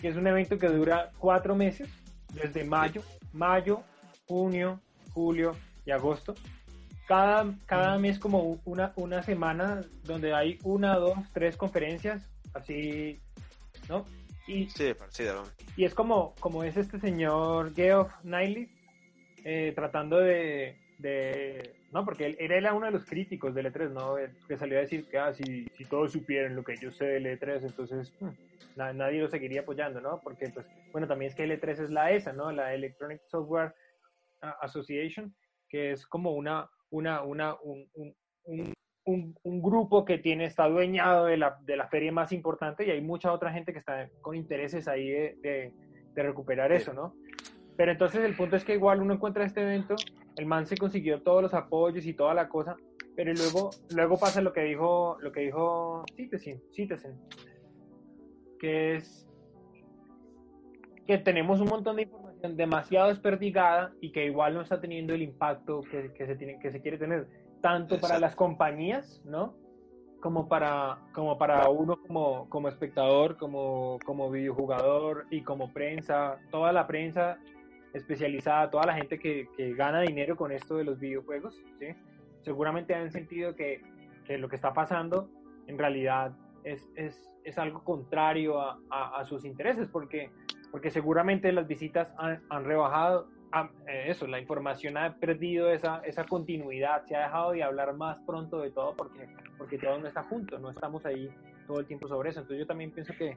que 0.00 0.08
es 0.08 0.16
un 0.16 0.26
evento 0.26 0.58
que 0.58 0.68
dura 0.68 1.10
cuatro 1.18 1.54
meses, 1.54 1.88
desde 2.32 2.64
mayo, 2.64 3.02
mayo, 3.32 3.82
junio, 4.26 4.80
julio 5.12 5.56
y 5.84 5.90
agosto. 5.90 6.34
Cada, 7.06 7.52
cada 7.66 7.98
mes 7.98 8.18
como 8.18 8.60
una, 8.64 8.92
una 8.96 9.22
semana 9.22 9.82
donde 10.04 10.32
hay 10.34 10.58
una, 10.62 10.96
dos, 10.96 11.18
tres 11.32 11.56
conferencias, 11.56 12.22
así, 12.54 13.20
¿no? 13.88 14.06
Y, 14.46 14.68
Sí, 14.70 14.94
parecido. 14.94 15.44
y 15.76 15.84
es 15.84 15.94
como, 15.94 16.34
como 16.40 16.64
es 16.64 16.76
este 16.76 16.98
señor 16.98 17.74
Geoff 17.74 18.10
Knightley 18.22 18.68
eh, 19.44 19.72
tratando 19.74 20.18
de, 20.18 20.78
de- 20.98 21.74
No, 21.92 22.04
porque 22.04 22.26
él, 22.26 22.36
él 22.40 22.52
era 22.52 22.72
uno 22.74 22.86
de 22.86 22.92
los 22.92 23.04
críticos 23.04 23.54
del 23.54 23.66
E3, 23.66 23.90
¿no? 23.90 24.14
Que 24.48 24.56
salió 24.56 24.78
a 24.78 24.80
decir 24.80 25.06
que 25.10 25.18
ah, 25.18 25.32
si, 25.34 25.66
si 25.76 25.84
todos 25.84 26.12
supieran 26.12 26.56
lo 26.56 26.64
que 26.64 26.78
yo 26.80 26.90
sé 26.90 27.04
del 27.04 27.26
E3, 27.26 27.64
entonces 27.64 28.12
hmm, 28.18 28.30
na- 28.76 28.92
nadie 28.94 29.20
lo 29.20 29.28
seguiría 29.28 29.60
apoyando, 29.60 30.00
¿no? 30.00 30.20
Porque, 30.24 30.48
pues, 30.48 30.66
bueno, 30.90 31.06
también 31.06 31.28
es 31.30 31.36
que 31.36 31.44
el 31.44 31.50
E3 31.60 31.80
es 31.80 31.90
la 31.90 32.10
ESA, 32.12 32.32
¿no? 32.32 32.50
La 32.50 32.72
Electronic 32.74 33.20
Software 33.26 33.74
ah, 34.40 34.56
Association, 34.62 35.34
que 35.68 35.92
es 35.92 36.06
como 36.06 36.32
una, 36.32 36.70
una, 36.90 37.22
una, 37.22 37.54
un, 37.62 37.86
un- 37.94 38.14
un- 38.44 38.72
un- 39.04 39.34
un 39.42 39.60
grupo 39.62 40.04
que 40.04 40.16
tiene, 40.18 40.44
está 40.46 40.68
dueñado 40.68 41.26
de 41.26 41.36
la, 41.36 41.58
de 41.64 41.76
la 41.76 41.88
feria 41.88 42.12
más 42.12 42.32
importante 42.32 42.86
y 42.86 42.90
hay 42.90 43.00
mucha 43.02 43.32
otra 43.32 43.52
gente 43.52 43.72
que 43.72 43.80
está 43.80 44.08
con 44.22 44.34
intereses 44.36 44.86
ahí 44.88 45.10
de, 45.10 45.36
de- 45.42 45.72
de 46.14 46.22
recuperar 46.22 46.70
Sí. 46.70 46.76
eso, 46.78 46.92
¿no? 46.94 47.14
Pero 47.76 47.90
entonces 47.92 48.22
el 48.24 48.34
punto 48.36 48.56
es 48.56 48.64
que 48.64 48.74
igual 48.74 49.02
uno 49.02 49.14
encuentra 49.14 49.44
este 49.44 49.60
evento, 49.62 49.96
el 50.36 50.46
man 50.46 50.66
se 50.66 50.76
consiguió 50.76 51.22
todos 51.22 51.42
los 51.42 51.54
apoyos 51.54 52.06
y 52.06 52.14
toda 52.14 52.34
la 52.34 52.48
cosa, 52.48 52.76
pero 53.14 53.32
luego, 53.34 53.70
luego 53.94 54.18
pasa 54.18 54.40
lo 54.40 54.52
que 54.52 54.62
dijo, 54.62 55.18
lo 55.20 55.32
que 55.32 55.40
dijo 55.40 56.04
Citizen, 56.16 56.62
Citizen, 56.72 57.18
que 58.58 58.96
es 58.96 59.28
que 61.06 61.18
tenemos 61.18 61.60
un 61.60 61.68
montón 61.68 61.96
de 61.96 62.02
información 62.02 62.56
demasiado 62.56 63.08
desperdigada 63.08 63.92
y 64.00 64.12
que 64.12 64.24
igual 64.26 64.54
no 64.54 64.60
está 64.60 64.80
teniendo 64.80 65.14
el 65.14 65.22
impacto 65.22 65.80
que, 65.82 66.12
que 66.12 66.26
se 66.26 66.36
tiene, 66.36 66.58
que 66.60 66.70
se 66.70 66.80
quiere 66.80 66.96
tener, 66.96 67.26
tanto 67.60 67.98
para 67.98 68.18
las 68.18 68.36
compañías, 68.36 69.20
¿no? 69.24 69.54
Como 70.20 70.48
para, 70.48 70.98
como 71.12 71.36
para 71.36 71.68
uno 71.68 72.00
como, 72.00 72.48
como 72.48 72.68
espectador, 72.68 73.36
como, 73.36 73.98
como 74.04 74.30
videojugador 74.30 75.26
y 75.30 75.42
como 75.42 75.72
prensa, 75.72 76.38
toda 76.50 76.72
la 76.72 76.86
prensa 76.86 77.38
especializada, 77.92 78.70
toda 78.70 78.86
la 78.86 78.94
gente 78.94 79.18
que, 79.18 79.48
que 79.56 79.74
gana 79.74 80.00
dinero 80.00 80.36
con 80.36 80.52
esto 80.52 80.76
de 80.76 80.84
los 80.84 80.98
videojuegos, 80.98 81.54
¿sí? 81.78 81.88
seguramente 82.42 82.94
han 82.94 83.10
sentido 83.12 83.54
que, 83.54 83.80
que 84.24 84.38
lo 84.38 84.48
que 84.48 84.56
está 84.56 84.72
pasando 84.72 85.28
en 85.66 85.78
realidad 85.78 86.32
es, 86.64 86.88
es, 86.96 87.30
es 87.44 87.58
algo 87.58 87.82
contrario 87.84 88.60
a, 88.60 88.78
a- 88.90 89.20
a 89.20 89.24
sus 89.24 89.44
intereses, 89.44 89.88
porque, 89.88 90.30
porque 90.70 90.90
seguramente 90.90 91.52
las 91.52 91.66
visitas 91.66 92.12
han, 92.18 92.40
han 92.48 92.64
rebajado 92.64 93.28
eh, 93.86 94.04
eso, 94.06 94.26
la 94.26 94.40
información 94.40 94.96
ha 94.96 95.14
perdido 95.18 95.70
esa, 95.70 95.98
esa 96.06 96.24
continuidad, 96.24 97.04
se 97.04 97.14
ha 97.14 97.24
dejado 97.24 97.52
de 97.52 97.62
hablar 97.62 97.92
más 97.94 98.18
pronto 98.20 98.60
de 98.60 98.70
todo 98.70 98.96
porque, 98.96 99.28
porque 99.58 99.76
todo 99.78 99.98
no 99.98 100.06
está 100.08 100.22
junto, 100.22 100.58
no 100.58 100.70
estamos 100.70 101.04
ahí 101.04 101.28
todo 101.66 101.78
el 101.80 101.86
tiempo 101.86 102.08
sobre 102.08 102.30
eso. 102.30 102.40
Entonces 102.40 102.60
yo 102.60 102.66
también 102.66 102.90
pienso 102.92 103.12
que, 103.18 103.36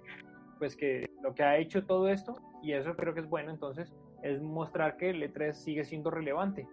pues 0.58 0.76
que 0.78 1.06
lo 1.22 1.36
que 1.36 1.44
ha 1.44 1.58
hecho 1.58 1.86
todo 1.86 2.08
esto, 2.08 2.34
y 2.64 2.72
eso 2.72 2.96
creo 2.96 3.14
que 3.14 3.20
es 3.20 3.28
bueno 3.28 3.52
entonces, 3.52 3.94
es 4.26 4.42
mostrar 4.42 4.98
que 4.98 5.12
el 5.12 5.22
E3 5.22 5.54
sigue 5.54 5.86
siendo 5.86 6.10
relevante. 6.10 6.68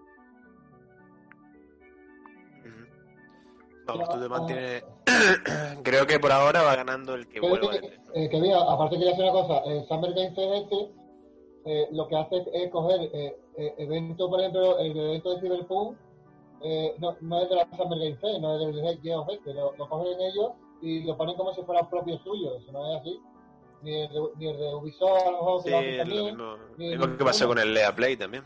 No, 3.87 4.09
tú 4.09 4.21
te 4.21 4.29
mantienes... 4.29 4.85
Creo 5.83 6.07
que 6.07 6.19
por 6.19 6.33
ahora 6.33 6.63
va 6.63 6.77
ganando 6.77 7.15
el 7.15 7.29
que 7.29 7.41
vuelva 7.41 7.73
que, 7.73 7.81
E3. 7.81 8.01
eh, 8.15 8.29
que 8.31 8.41
mira, 8.41 8.59
aparte 8.63 8.97
quería 8.97 9.13
hacer 9.13 9.25
una 9.25 9.33
cosa, 9.33 9.59
el 9.67 9.85
Summer 9.87 10.13
Game 10.15 10.35
Fest 10.35 10.73
este, 10.73 10.93
eh, 11.65 11.89
lo 11.91 12.09
que 12.09 12.17
hace 12.17 12.45
es 12.53 12.71
coger 12.71 13.11
eh, 13.13 13.37
eh, 13.59 13.75
evento, 13.79 14.31
por 14.31 14.41
ejemplo, 14.41 14.79
el 14.79 14.97
evento 14.97 15.35
de 15.35 15.41
Cyberpunk, 15.41 15.97
eh, 16.63 16.95
no, 16.99 17.17
no 17.21 17.43
es 17.43 17.49
de 17.51 17.57
la 17.57 17.69
Summer 17.77 17.99
Game 17.99 18.17
Fest, 18.17 18.41
no 18.41 18.55
es 18.55 18.75
del 18.75 19.01
Game 19.03 19.17
of 19.17 19.29
lo, 19.47 19.77
lo 19.77 19.89
cogen 19.89 20.21
ellos 20.21 20.53
y 20.81 21.03
lo 21.05 21.17
ponen 21.17 21.37
como 21.37 21.53
si 21.53 21.63
fuera 21.63 21.89
propio 21.91 22.19
suyo, 22.19 22.57
eso 22.57 22.73
no 22.73 22.95
es 22.95 23.01
así. 23.01 23.21
Ni 23.83 24.03
el 24.03 24.09
de, 24.13 24.21
ni 24.37 24.49
el 24.49 24.57
de 24.59 24.75
Ubisoft, 24.75 25.65
que 25.65 25.71
Sí, 25.71 25.97
lo 26.09 26.25
mismo, 26.25 26.57
ni 26.77 26.95
lo 26.95 27.01
mismo 27.07 27.17
que 27.19 27.25
pasó 27.25 27.49
con 27.49 27.59
el 27.59 27.75
Lea 27.75 27.95
Play 27.95 28.17
también. 28.17 28.45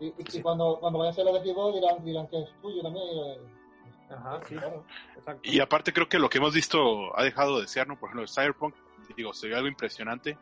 Y, 0.00 0.06
y- 0.06 0.14
y 0.32 0.42
cuando, 0.42 0.78
cuando 0.80 0.98
vayan 0.98 1.10
a 1.10 1.12
hacer 1.12 1.24
lo 1.24 1.32
de 1.32 1.40
Xbox 1.40 1.74
dirán, 1.80 2.04
dirán 2.04 2.26
que 2.28 2.42
es 2.42 2.48
suyo 2.60 2.82
también. 2.82 3.06
eh, 3.08 3.38
Ajá, 4.10 4.40
sí. 4.48 4.54
claro. 4.56 4.84
Exacto. 5.16 5.40
Y 5.44 5.60
aparte 5.60 5.92
creo 5.92 6.08
que 6.08 6.18
lo 6.18 6.28
que 6.28 6.38
hemos 6.38 6.52
visto 6.54 7.16
ha 7.16 7.22
dejado 7.24 7.56
de 7.56 7.62
desear, 7.62 7.86
¿no? 7.88 7.98
Por 7.98 8.08
ejemplo, 8.08 8.22
el 8.22 8.28
Cyberpunk, 8.28 8.74
digo, 9.16 9.32
se 9.32 9.46
vio 9.46 9.56
algo 9.56 9.68
impresionante, 9.68 10.36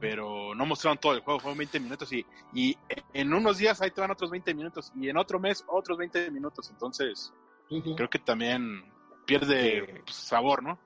pero 0.00 0.54
no 0.54 0.64
mostraron 0.66 0.98
todo 0.98 1.12
el 1.12 1.20
juego, 1.20 1.38
fueron 1.40 1.58
20 1.58 1.78
minutos 1.80 2.10
y, 2.12 2.24
y 2.54 2.76
en 3.12 3.32
unos 3.34 3.58
días 3.58 3.80
ahí 3.82 3.90
te 3.90 4.00
van 4.00 4.10
otros 4.10 4.30
20 4.30 4.54
minutos 4.54 4.92
y 4.96 5.08
en 5.08 5.16
otro 5.18 5.38
mes 5.38 5.64
otros 5.68 5.98
20 5.98 6.30
minutos, 6.30 6.70
entonces 6.70 7.32
Sí, 7.68 7.82
sí. 7.84 7.94
creo 7.94 8.08
que 8.08 8.18
también 8.18 8.84
pierde 9.26 9.84
Sí. 9.86 9.92
pues, 10.04 10.16
sabor, 10.16 10.62
¿no? 10.62 10.78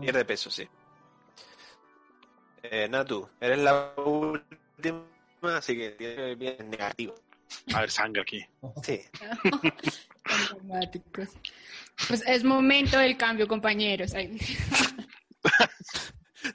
Pierde 0.00 0.24
peso, 0.24 0.50
sí. 0.50 0.66
Eh, 2.62 2.88
Natu, 2.88 3.28
eres 3.40 3.58
la 3.58 3.92
última, 3.96 5.02
así 5.42 5.76
que 5.76 5.90
tienes 5.90 6.38
bien 6.38 6.70
negativo. 6.70 7.14
A 7.74 7.80
ver, 7.80 7.90
sangre 7.90 8.22
aquí. 8.22 8.44
Sí. 8.82 9.00
Pues 12.08 12.22
es 12.26 12.44
momento 12.44 12.98
del 12.98 13.16
cambio, 13.16 13.48
compañeros. 13.48 14.12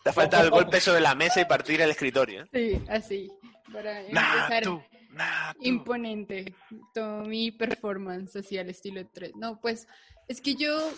Te 0.03 0.13
falta 0.13 0.41
el 0.41 0.49
golpe 0.49 0.79
sobre 0.79 1.01
la 1.01 1.15
mesa 1.15 1.41
y 1.41 1.45
partir 1.45 1.81
el 1.81 1.91
escritorio. 1.91 2.43
¿eh? 2.43 2.47
Sí, 2.53 2.81
así. 2.89 3.31
Para 3.71 4.01
empezar 4.01 4.63
Natu, 4.63 4.83
Natu. 5.11 5.59
imponente. 5.61 6.53
Todo 6.93 7.23
mi 7.23 7.51
performance 7.51 8.31
social 8.31 8.69
estilo 8.69 9.05
3. 9.07 9.35
No, 9.35 9.59
pues 9.59 9.87
es 10.27 10.41
que 10.41 10.55
yo 10.55 10.91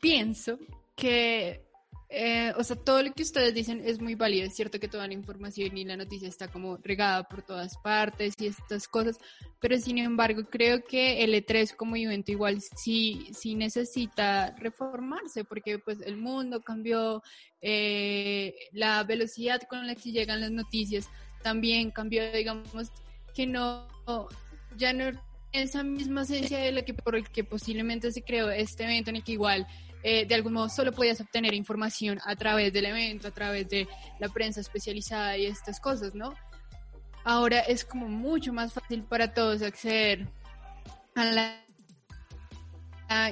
pienso 0.00 0.58
que, 0.94 1.65
eh, 2.08 2.52
o 2.56 2.62
sea, 2.62 2.76
todo 2.76 3.02
lo 3.02 3.12
que 3.12 3.24
ustedes 3.24 3.52
dicen 3.52 3.82
es 3.84 4.00
muy 4.00 4.14
válido. 4.14 4.46
Es 4.46 4.54
cierto 4.54 4.78
que 4.78 4.88
toda 4.88 5.06
la 5.06 5.14
información 5.14 5.76
y 5.76 5.84
la 5.84 5.96
noticia 5.96 6.28
está 6.28 6.48
como 6.48 6.76
regada 6.76 7.24
por 7.24 7.42
todas 7.42 7.76
partes 7.78 8.34
y 8.38 8.46
estas 8.46 8.86
cosas, 8.86 9.18
pero 9.60 9.76
sin 9.78 9.98
embargo 9.98 10.44
creo 10.44 10.84
que 10.84 11.24
el 11.24 11.34
E3 11.34 11.74
como 11.74 11.96
evento 11.96 12.30
igual 12.30 12.60
sí, 12.60 13.28
sí 13.32 13.54
necesita 13.56 14.54
reformarse 14.56 15.44
porque 15.44 15.78
pues 15.78 16.00
el 16.02 16.16
mundo 16.16 16.60
cambió, 16.60 17.22
eh, 17.60 18.54
la 18.72 19.02
velocidad 19.02 19.60
con 19.68 19.86
la 19.86 19.96
que 19.96 20.12
llegan 20.12 20.40
las 20.40 20.52
noticias 20.52 21.08
también 21.42 21.90
cambió, 21.90 22.30
digamos, 22.32 22.90
que 23.34 23.46
no, 23.46 23.88
ya 24.76 24.92
no 24.92 25.10
esa 25.52 25.82
misma 25.82 26.22
esencia 26.22 26.58
de 26.58 26.72
la 26.72 26.82
que 26.82 26.94
por 26.94 27.16
el 27.16 27.28
que 27.28 27.44
posiblemente 27.44 28.12
se 28.12 28.22
creó 28.22 28.50
este 28.50 28.84
evento 28.84 29.10
en 29.10 29.16
el 29.16 29.24
que 29.24 29.32
igual 29.32 29.66
eh, 30.08 30.24
de 30.24 30.36
algún 30.36 30.52
modo 30.52 30.68
solo 30.68 30.92
podías 30.92 31.20
obtener 31.20 31.52
información 31.52 32.20
a 32.24 32.36
través 32.36 32.72
del 32.72 32.86
evento, 32.86 33.26
a 33.26 33.32
través 33.32 33.68
de 33.68 33.88
la 34.20 34.28
prensa 34.28 34.60
especializada 34.60 35.36
y 35.36 35.46
estas 35.46 35.80
cosas, 35.80 36.14
¿no? 36.14 36.32
Ahora 37.24 37.58
es 37.58 37.84
como 37.84 38.06
mucho 38.06 38.52
más 38.52 38.72
fácil 38.72 39.02
para 39.02 39.34
todos 39.34 39.62
acceder 39.62 40.28
a 41.16 41.24
la, 41.24 41.60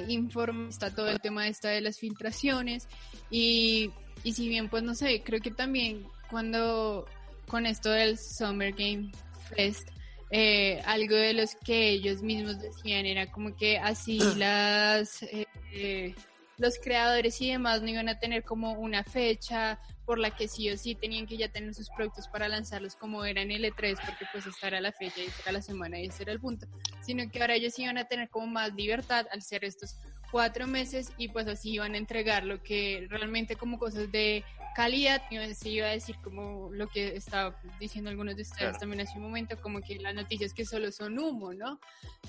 informe, 0.09 0.67
está 0.67 0.93
todo 0.93 1.07
el 1.07 1.21
tema 1.21 1.47
esta 1.47 1.69
de 1.69 1.79
las 1.79 1.97
filtraciones 1.97 2.89
y, 3.29 3.89
y 4.25 4.33
si 4.33 4.49
bien 4.49 4.67
pues 4.67 4.83
no 4.83 4.95
sé, 4.95 5.23
creo 5.23 5.39
que 5.39 5.51
también 5.51 6.05
cuando 6.29 7.05
con 7.47 7.65
esto 7.65 7.89
del 7.89 8.17
Summer 8.17 8.73
Game 8.73 9.13
Fest, 9.55 9.87
eh, 10.29 10.81
algo 10.85 11.15
de 11.15 11.35
los 11.35 11.55
que 11.55 11.91
ellos 11.91 12.21
mismos 12.21 12.59
decían 12.59 13.05
era 13.05 13.31
como 13.31 13.55
que 13.55 13.77
así 13.77 14.19
las 14.35 15.23
eh, 15.23 15.47
eh, 15.71 16.13
los 16.57 16.77
creadores 16.79 17.39
y 17.41 17.51
demás 17.51 17.81
no 17.81 17.89
iban 17.89 18.09
a 18.09 18.19
tener 18.19 18.43
como 18.43 18.73
una 18.73 19.03
fecha 19.03 19.79
por 20.05 20.19
la 20.19 20.31
que 20.31 20.47
sí 20.47 20.69
o 20.69 20.77
sí 20.77 20.95
tenían 20.95 21.25
que 21.25 21.37
ya 21.37 21.49
tener 21.49 21.73
sus 21.73 21.89
productos 21.89 22.27
para 22.27 22.47
lanzarlos 22.47 22.95
como 22.95 23.25
era 23.25 23.41
en 23.41 23.51
el 23.51 23.65
E3 23.65 23.99
porque 24.05 24.25
pues 24.31 24.45
esta 24.45 24.67
era 24.67 24.79
la 24.81 24.91
fecha 24.91 25.19
y 25.21 25.25
esta 25.25 25.41
era 25.43 25.51
la 25.53 25.61
semana 25.61 25.99
y 25.99 26.05
ese 26.07 26.23
era 26.23 26.31
el 26.31 26.39
punto 26.39 26.67
sino 27.01 27.29
que 27.31 27.41
ahora 27.41 27.55
ellos 27.55 27.77
iban 27.79 27.97
a 27.97 28.05
tener 28.05 28.29
como 28.29 28.47
más 28.47 28.73
libertad 28.73 29.27
al 29.31 29.41
ser 29.41 29.65
estos 29.65 29.97
cuatro 30.31 30.67
meses 30.67 31.11
y 31.17 31.29
pues 31.29 31.47
así 31.47 31.71
iban 31.71 31.93
a 31.95 31.97
entregar 31.97 32.43
lo 32.45 32.61
que 32.61 33.05
realmente 33.09 33.55
como 33.55 33.77
cosas 33.79 34.11
de 34.11 34.43
calidad, 34.75 35.21
y 35.31 35.37
se 35.53 35.69
iba 35.69 35.87
a 35.87 35.91
decir 35.91 36.17
como 36.21 36.69
lo 36.73 36.89
que 36.89 37.15
estaba 37.15 37.57
diciendo 37.79 38.09
algunos 38.09 38.35
de 38.35 38.41
ustedes 38.41 38.59
Claro. 38.59 38.79
también 38.79 39.01
hace 39.01 39.17
un 39.17 39.23
momento, 39.23 39.55
como 39.61 39.79
que 39.81 39.95
las 39.99 40.13
noticias 40.13 40.53
que 40.53 40.65
solo 40.65 40.91
son 40.91 41.17
humo, 41.17 41.53
¿no? 41.53 41.79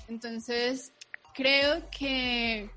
Entonces, 0.07 0.93
creo 1.33 1.89
que, 1.91 2.69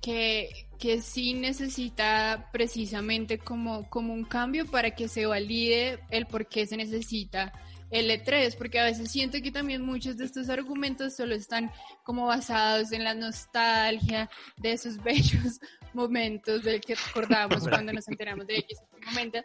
que, 0.00 0.68
que 0.78 1.00
sí 1.02 1.34
necesita 1.34 2.48
precisamente 2.52 3.38
como, 3.38 3.88
como 3.90 4.12
un 4.12 4.24
cambio 4.24 4.66
para 4.66 4.92
que 4.92 5.08
se 5.08 5.26
valide 5.26 6.00
el 6.10 6.26
por 6.26 6.46
qué 6.46 6.66
se 6.66 6.76
necesita 6.76 7.52
el 7.90 8.10
E3, 8.10 8.56
porque 8.56 8.78
a 8.78 8.84
veces 8.84 9.10
siento 9.10 9.38
que 9.42 9.50
también 9.50 9.82
muchos 9.82 10.16
de 10.18 10.26
estos 10.26 10.50
argumentos 10.50 11.16
solo 11.16 11.34
están 11.34 11.72
como 12.02 12.26
basados 12.26 12.92
en 12.92 13.04
la 13.04 13.14
nostalgia 13.14 14.28
de 14.58 14.72
esos 14.72 14.96
bellos 15.02 15.60
momentos 15.94 16.62
del 16.62 16.80
que 16.80 16.94
recordamos 16.94 17.66
cuando 17.66 17.92
nos 17.92 18.06
enteramos 18.08 18.46
de 18.46 18.58
ese 18.68 18.82
momento, 19.06 19.38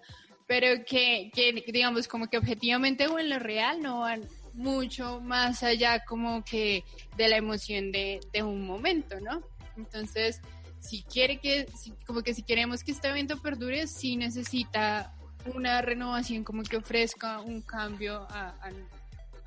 pero 0.45 0.83
que, 0.85 1.31
que 1.33 1.63
digamos 1.71 2.07
como 2.07 2.27
que 2.27 2.37
objetivamente 2.37 3.07
o 3.07 3.17
en 3.17 3.29
lo 3.29 3.39
real 3.39 3.81
no 3.81 4.01
van 4.01 4.27
mucho 4.53 5.19
más 5.21 5.63
allá 5.63 6.03
como 6.05 6.43
que 6.43 6.83
de 7.17 7.27
la 7.27 7.37
emoción 7.37 7.91
de, 7.91 8.19
de 8.31 8.43
un 8.43 8.65
momento, 8.65 9.19
¿no? 9.19 9.41
Entonces, 9.77 10.41
si 10.79 11.03
quiere 11.03 11.39
que, 11.39 11.67
si- 11.77 11.93
como 12.05 12.21
que 12.21 12.33
si 12.33 12.43
queremos 12.43 12.83
que 12.83 12.91
este 12.91 13.07
evento 13.09 13.41
perdure, 13.41 13.87
sí 13.87 14.17
necesita 14.17 15.13
una 15.53 15.81
renovación 15.81 16.43
como 16.43 16.63
que 16.63 16.77
ofrezca 16.77 17.39
un 17.41 17.61
cambio 17.61 18.25
a, 18.29 18.49
a, 18.49 18.71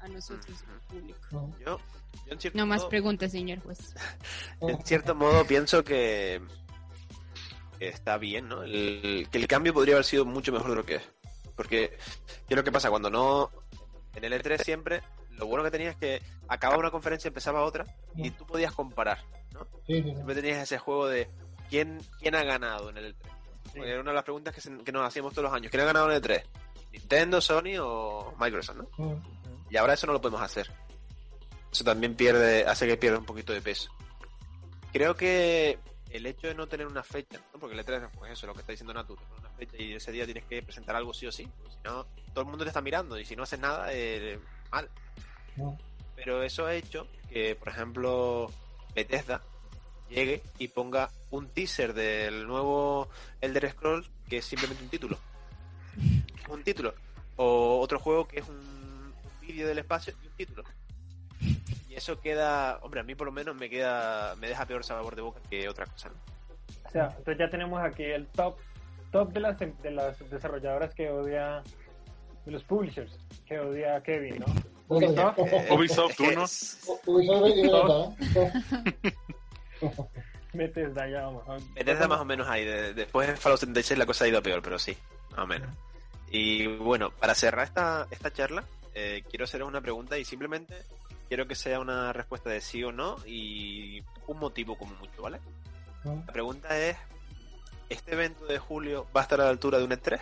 a 0.00 0.08
nosotros, 0.08 0.62
el 0.90 1.00
público. 1.00 1.54
Yo, 1.58 1.78
yo 2.26 2.32
en 2.32 2.40
cierto 2.40 2.58
No 2.58 2.66
más 2.66 2.84
preguntas, 2.84 3.32
señor 3.32 3.60
juez. 3.60 3.94
en 4.60 4.84
cierto 4.84 5.14
modo 5.14 5.44
pienso 5.46 5.82
que, 5.84 6.40
está 7.80 8.18
bien, 8.18 8.48
¿no? 8.48 8.62
El- 8.62 9.28
que 9.30 9.38
el 9.38 9.46
cambio 9.46 9.72
podría 9.74 9.94
haber 9.94 10.04
sido 10.04 10.24
mucho 10.24 10.52
mejor 10.52 10.70
de 10.70 10.76
lo 10.76 10.84
que 10.86 10.96
es. 10.96 11.02
Porque, 11.54 11.96
¿qué 12.46 12.54
es 12.54 12.56
lo 12.56 12.64
que 12.64 12.72
pasa? 12.72 12.90
Cuando 12.90 13.10
no. 13.10 13.50
En 14.14 14.24
el 14.24 14.32
E3 14.32 14.62
siempre, 14.62 15.02
lo 15.30 15.46
bueno 15.46 15.62
que 15.64 15.70
tenías 15.70 15.92
es 15.94 15.96
que 16.00 16.22
acababa 16.48 16.78
una 16.80 16.90
conferencia, 16.90 17.28
empezaba 17.28 17.62
otra, 17.64 17.84
y 18.16 18.30
tú 18.30 18.46
podías 18.46 18.72
comparar, 18.72 19.18
¿no? 19.58 19.64
Sí, 19.86 19.94
sí, 19.96 20.02
sí. 20.02 20.10
Siempre 20.14 20.34
tenías 20.34 20.62
ese 20.62 20.78
juego 20.78 21.08
de 21.08 21.28
quién, 21.68 21.98
quién 22.20 22.34
ha 22.34 22.44
ganado 22.44 22.90
en 22.90 22.98
el 22.98 23.14
E3. 23.14 23.16
Porque 23.74 23.90
Era 23.90 24.00
una 24.00 24.10
de 24.10 24.14
las 24.14 24.24
preguntas 24.24 24.54
que, 24.54 24.60
se- 24.60 24.78
que 24.78 24.92
nos 24.92 25.06
hacíamos 25.06 25.32
todos 25.32 25.44
los 25.44 25.52
años. 25.52 25.70
¿Quién 25.70 25.82
ha 25.82 25.86
ganado 25.86 26.10
en 26.10 26.16
el 26.16 26.22
E3? 26.22 26.42
¿Nintendo, 26.92 27.40
Sony 27.40 27.76
o 27.80 28.34
Microsoft, 28.38 28.76
no? 28.76 28.88
Mm. 28.96 29.20
Y 29.70 29.76
ahora 29.76 29.94
eso 29.94 30.06
no 30.06 30.12
lo 30.14 30.20
podemos 30.20 30.40
hacer. 30.40 30.70
Eso 31.72 31.84
también 31.84 32.14
pierde, 32.14 32.64
hace 32.64 32.86
que 32.86 32.96
pierda 32.96 33.18
un 33.18 33.26
poquito 33.26 33.52
de 33.52 33.60
peso. 33.60 33.90
Creo 34.92 35.14
que 35.14 35.78
el 36.10 36.24
hecho 36.24 36.46
de 36.46 36.54
no 36.54 36.66
tener 36.68 36.86
una 36.86 37.02
fecha, 37.02 37.38
¿no? 37.52 37.58
porque 37.58 37.74
el 37.78 37.84
E3 37.84 38.08
pues 38.16 38.32
eso, 38.32 38.46
lo 38.46 38.54
que 38.54 38.60
está 38.60 38.72
diciendo 38.72 38.94
Natu, 38.94 39.16
tener 39.16 39.40
una 39.40 39.50
fecha 39.50 39.76
y 39.76 39.92
ese 39.94 40.12
día 40.12 40.24
tienes 40.24 40.44
que 40.44 40.62
presentar 40.62 40.96
algo 40.96 41.12
sí 41.12 41.26
o 41.26 41.32
sí. 41.32 41.42
Si 41.68 41.76
no, 41.84 42.06
todo 42.32 42.42
el 42.42 42.46
mundo 42.46 42.64
te 42.64 42.68
está 42.70 42.80
mirando 42.80 43.18
y 43.18 43.24
si 43.26 43.36
no 43.36 43.42
haces 43.42 43.58
nada, 43.58 43.88
eh, 43.92 44.38
mal. 44.70 44.88
Mm. 45.56 45.70
Pero 46.14 46.42
eso 46.42 46.64
ha 46.64 46.74
hecho 46.74 47.08
que, 47.28 47.56
por 47.56 47.68
ejemplo, 47.68 48.50
Bethesda 48.96 49.42
llegue 50.08 50.42
y 50.58 50.68
ponga 50.68 51.10
un 51.30 51.48
teaser 51.48 51.92
del 51.92 52.46
nuevo 52.46 53.08
Elder 53.40 53.70
Scrolls 53.70 54.10
que 54.28 54.38
es 54.38 54.44
simplemente 54.44 54.82
un 54.82 54.90
título. 54.90 55.18
Un 56.48 56.64
título. 56.64 56.94
O 57.36 57.78
otro 57.80 58.00
juego 58.00 58.26
que 58.26 58.40
es 58.40 58.48
un, 58.48 59.14
vídeo 59.42 59.68
del 59.68 59.78
espacio 59.78 60.14
y 60.22 60.26
un 60.26 60.32
título. 60.32 60.64
Y 61.88 61.94
eso 61.94 62.20
queda, 62.20 62.78
hombre, 62.82 63.00
a 63.00 63.02
mí 63.04 63.14
por 63.14 63.26
lo 63.26 63.32
menos 63.32 63.54
me 63.54 63.70
queda, 63.70 64.34
me 64.36 64.48
deja 64.48 64.66
peor 64.66 64.82
sabor 64.82 65.14
de 65.14 65.22
boca 65.22 65.40
que 65.48 65.68
otra 65.68 65.86
cosa. 65.86 66.08
¿no? 66.08 66.16
O 66.84 66.90
sea, 66.90 67.06
entonces 67.18 67.38
ya 67.38 67.50
tenemos 67.50 67.80
aquí 67.80 68.02
el 68.02 68.26
top 68.28 68.58
top 69.12 69.32
de 69.32 69.40
las, 69.40 69.58
de 69.58 69.90
las 69.90 70.30
desarrolladoras 70.30 70.94
que 70.94 71.10
odia, 71.10 71.62
de 72.44 72.52
los 72.52 72.64
publishers 72.64 73.16
que 73.46 73.60
odia 73.60 74.02
Kevin, 74.02 74.40
¿no? 74.40 74.75
Ubisoft, 74.88 75.38
Eh, 75.38 75.68
Ubisoft 75.74 76.10
es 76.12 76.16
que 76.16 76.22
1. 76.28 76.44
es- 76.44 76.78
Ubisoft 77.06 78.18
Bethesda, 80.52 81.08
ya 81.08 81.22
vamos. 81.26 81.44
Bethesda 81.74 82.08
más 82.08 82.20
o 82.20 82.24
menos 82.24 82.48
ahí. 82.48 82.64
de- 82.64 82.94
después 82.94 83.28
de 83.28 83.36
Fallout 83.36 83.60
76 83.60 83.98
la 83.98 84.06
cosa 84.06 84.24
ha 84.24 84.28
ido 84.28 84.38
a 84.38 84.42
peor, 84.42 84.62
pero 84.62 84.78
sí, 84.78 84.96
más 85.30 85.40
o 85.40 85.46
menos. 85.46 85.68
Y 86.30 86.66
bueno, 86.66 87.10
para 87.10 87.34
cerrar 87.34 87.66
esta, 87.66 88.06
esta 88.10 88.32
charla, 88.32 88.64
eh, 88.94 89.22
quiero 89.28 89.44
haceros 89.44 89.68
una 89.68 89.80
pregunta 89.80 90.16
y 90.18 90.24
simplemente 90.24 90.74
quiero 91.28 91.46
que 91.46 91.54
sea 91.54 91.78
una 91.80 92.12
respuesta 92.12 92.48
de 92.50 92.60
sí 92.60 92.82
o 92.84 92.90
no 92.92 93.16
y 93.26 94.02
un 94.26 94.38
motivo 94.38 94.76
como 94.78 94.94
mucho, 94.96 95.22
¿vale? 95.22 95.40
La 96.04 96.32
pregunta 96.32 96.78
es, 96.78 96.96
¿este 97.88 98.12
evento 98.12 98.46
de 98.46 98.58
julio 98.58 99.06
va 99.14 99.20
a 99.20 99.24
estar 99.24 99.40
a 99.40 99.44
la 99.44 99.50
altura 99.50 99.78
de 99.78 99.84
un 99.84 99.90
E3? 99.90 100.18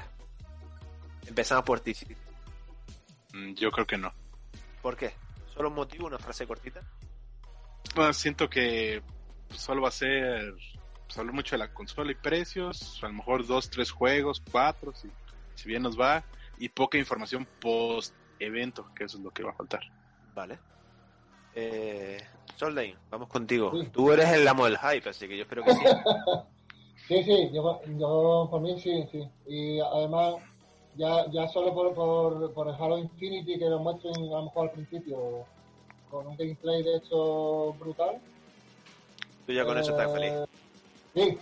Empezamos 1.27 1.65
por 1.65 1.81
ti. 1.81 1.95
Mm, 3.35 3.53
Yo 3.55 3.71
creo 3.71 3.87
que 3.87 3.99
no. 3.99 4.13
¿Por 4.85 4.99
qué? 4.99 5.13
¿Solo 5.55 5.71
un 5.71 5.77
motivo, 5.77 6.07
una 6.07 6.19
frase 6.19 6.47
cortita? 6.47 6.83
Bueno, 7.97 8.13
siento 8.13 8.51
que 8.51 9.01
solo 9.49 9.81
va 9.81 9.89
a 9.89 9.91
ser 9.91 10.53
pues, 11.07 11.17
hablar 11.17 11.35
mucho 11.35 11.55
de 11.55 11.61
la 11.61 11.73
consola 11.73 12.13
y 12.13 12.17
precios, 12.17 13.03
a 13.03 13.07
lo 13.07 13.15
mejor 13.15 13.47
dos, 13.47 13.71
tres 13.71 13.91
juegos, 13.91 14.43
cuatro, 14.53 14.93
si, 14.93 15.09
si 15.55 15.69
bien 15.71 15.83
nos 15.83 15.99
va, 15.99 16.23
y 16.59 16.69
poca 16.69 16.99
información 16.99 17.49
post 17.63 18.15
evento, 18.39 18.93
que 18.95 19.05
eso 19.05 19.17
es 19.17 19.25
lo 19.25 19.31
que 19.31 19.43
va 19.43 19.53
a 19.53 19.55
faltar. 19.55 19.81
Vale. 20.35 20.59
Eh, 21.55 22.19
Soldain, 22.57 22.95
vamos 23.09 23.29
contigo. 23.29 23.73
Sí. 23.81 23.89
Tú 23.89 24.13
eres 24.13 24.29
el 24.33 24.47
amo 24.47 24.67
del 24.67 24.77
hype, 24.77 25.09
así 25.09 25.27
que 25.27 25.39
yo 25.39 25.45
espero 25.45 25.65
que 25.65 25.73
sí. 25.73 25.81
Sí, 27.09 27.23
sí, 27.23 27.51
yo, 27.53 27.83
yo 27.99 28.49
por 28.51 28.63
mí 28.63 28.81
sí, 28.81 29.07
sí. 29.13 29.29
Y 29.47 29.79
además, 29.81 30.37
ya, 30.97 31.27
ya 31.31 31.49
solo 31.49 31.75
por, 31.75 31.95
por, 31.95 32.53
por 32.53 32.69
el 32.69 32.75
Halo 32.75 32.99
Infinity 32.99 33.59
que 33.59 33.69
lo 33.69 33.79
muestren 33.79 34.15
a 34.17 34.37
lo 34.39 34.43
mejor 34.45 34.69
al 34.69 34.73
principio 34.73 35.45
con 36.11 36.27
un 36.27 36.37
gameplay 36.37 36.83
de 36.83 36.97
hecho 36.97 37.73
brutal. 37.79 38.21
Tú 39.47 39.53
ya 39.53 39.65
con 39.65 39.77
eso 39.79 39.91
estás 39.91 40.09
Eh, 40.11 40.15
feliz. 40.15 40.33
Sí. 41.15 41.39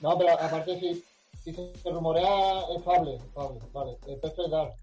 No, 0.00 0.16
pero 0.18 0.32
aparte 0.38 0.78
si, 0.78 1.02
si 1.42 1.52
se 1.54 1.90
rumorea 1.90 2.60
es 2.76 2.82
Fable, 2.84 3.18
Fable, 3.34 3.60
vale. 3.72 3.96
El 4.06 4.50
Dark. 4.50 4.74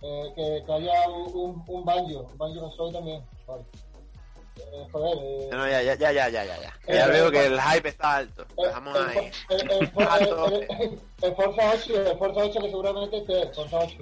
Eh, 0.00 0.32
que, 0.36 0.62
que 0.64 0.72
haya 0.72 1.08
un, 1.10 1.34
un, 1.34 1.64
un 1.66 1.84
banjo, 1.84 2.28
un 2.30 2.38
banjo 2.38 2.70
soy 2.72 2.92
también, 2.92 3.20
vale. 3.46 3.64
Eh, 4.70 4.86
joder, 4.92 5.18
eh, 5.20 5.48
No, 5.52 5.68
ya, 5.68 5.82
ya, 5.82 5.94
ya, 5.94 6.12
ya, 6.12 6.28
ya, 6.28 6.44
ya. 6.44 6.60
ya. 6.60 6.74
Eh, 6.86 6.96
Ya 6.96 7.06
veo 7.06 7.28
eh, 7.28 7.30
que 7.32 7.46
el 7.46 7.60
hype 7.60 7.88
está 7.88 8.16
alto. 8.16 8.46
el, 8.56 8.64
Dejamos 8.66 8.98
el, 8.98 9.08
ahí. 9.08 9.30
el, 9.50 9.70
el, 9.70 9.88
For- 9.92 10.08
el, 10.20 10.82
el- 10.82 11.00
el 11.22 11.34
Forza 11.36 11.70
8, 11.74 12.06
el 12.10 12.18
Forza 12.18 12.40
8 12.40 12.60
que 12.60 12.70
seguramente 12.70 13.16
esté, 13.18 13.48
Forza 13.54 13.78
8. 13.78 13.96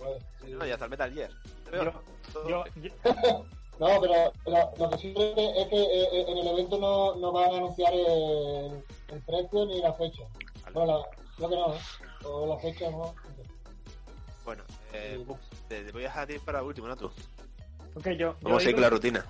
Vale. 0.00 0.18
Sí, 0.44 0.50
no, 0.52 0.64
ya 0.66 0.74
está 0.74 0.84
el 0.84 0.90
Metal 0.90 1.12
Gear. 1.12 1.30
Yo, 1.72 2.48
yo, 2.48 2.64
yo- 2.76 2.90
No, 3.78 4.00
pero 4.00 4.32
lo, 4.46 4.72
lo 4.76 4.90
que 4.90 4.98
sí 4.98 5.14
creo 5.14 5.34
es 5.36 5.68
que 5.68 5.76
eh, 5.80 6.08
eh, 6.12 6.24
en 6.26 6.38
el 6.38 6.48
evento 6.48 6.78
no, 6.78 7.14
no 7.14 7.30
van 7.30 7.44
a 7.44 7.56
anunciar 7.58 7.92
el, 7.94 8.82
el 9.08 9.20
precio 9.24 9.66
ni 9.66 9.80
la 9.80 9.92
fecha. 9.94 10.22
Vale. 10.64 10.74
Bueno, 10.74 10.98
la, 10.98 11.06
creo 11.36 11.48
que 11.48 11.54
no, 11.56 11.74
¿eh? 11.74 11.78
O 12.24 12.46
la 12.48 12.58
fecha 12.58 12.90
no. 12.90 13.14
Bueno, 14.44 14.64
eh, 14.92 15.24
te, 15.68 15.84
te 15.84 15.92
voy 15.92 16.02
a 16.02 16.06
dejar 16.08 16.24
a 16.24 16.26
ti 16.26 16.38
para 16.40 16.62
último, 16.64 16.88
¿no? 16.88 16.96
Tú. 16.96 17.06
ok, 17.94 18.04
yo, 18.08 18.16
yo 18.16 18.36
Vamos 18.40 18.56
a 18.56 18.64
seguir 18.64 18.66
digo- 18.66 18.76
con 18.76 18.82
la 18.82 18.90
rutina. 18.90 19.26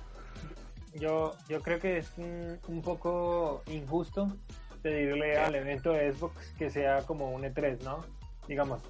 Yo, 0.98 1.34
yo 1.48 1.62
creo 1.62 1.78
que 1.80 1.98
es 1.98 2.12
un, 2.16 2.58
un 2.68 2.82
poco 2.82 3.62
injusto 3.66 4.36
pedirle 4.82 5.36
al 5.38 5.54
evento 5.54 5.92
de 5.92 6.12
Xbox 6.12 6.52
que 6.58 6.70
sea 6.70 7.02
como 7.02 7.30
un 7.30 7.42
E3, 7.42 7.82
¿no? 7.82 8.04
Digamos, 8.46 8.80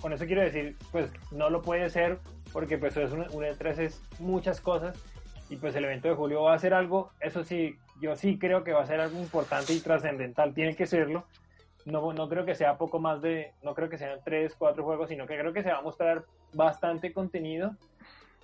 con 0.00 0.12
eso 0.12 0.26
quiero 0.26 0.42
decir, 0.42 0.76
pues 0.92 1.10
no 1.30 1.48
lo 1.48 1.62
puede 1.62 1.88
ser 1.88 2.18
porque 2.52 2.76
pues 2.76 2.96
es 2.96 3.12
un, 3.12 3.20
un 3.20 3.44
E3 3.44 3.78
es 3.78 4.02
muchas 4.18 4.60
cosas 4.60 4.94
y 5.48 5.56
pues 5.56 5.74
el 5.74 5.84
evento 5.84 6.08
de 6.08 6.14
julio 6.14 6.42
va 6.42 6.54
a 6.54 6.58
ser 6.58 6.74
algo, 6.74 7.10
eso 7.20 7.42
sí, 7.42 7.76
yo 8.00 8.14
sí 8.14 8.38
creo 8.38 8.62
que 8.62 8.72
va 8.72 8.82
a 8.82 8.86
ser 8.86 9.00
algo 9.00 9.18
importante 9.18 9.72
y 9.72 9.80
trascendental, 9.80 10.54
tiene 10.54 10.76
que 10.76 10.86
serlo. 10.86 11.26
No, 11.86 12.12
no 12.12 12.28
creo 12.28 12.44
que 12.44 12.54
sea 12.54 12.76
poco 12.76 13.00
más 13.00 13.22
de, 13.22 13.54
no 13.62 13.74
creo 13.74 13.88
que 13.88 13.98
sean 13.98 14.20
tres, 14.22 14.54
cuatro 14.56 14.84
juegos, 14.84 15.08
sino 15.08 15.26
que 15.26 15.38
creo 15.38 15.52
que 15.52 15.62
se 15.62 15.72
va 15.72 15.78
a 15.78 15.82
mostrar 15.82 16.24
bastante 16.52 17.12
contenido, 17.12 17.74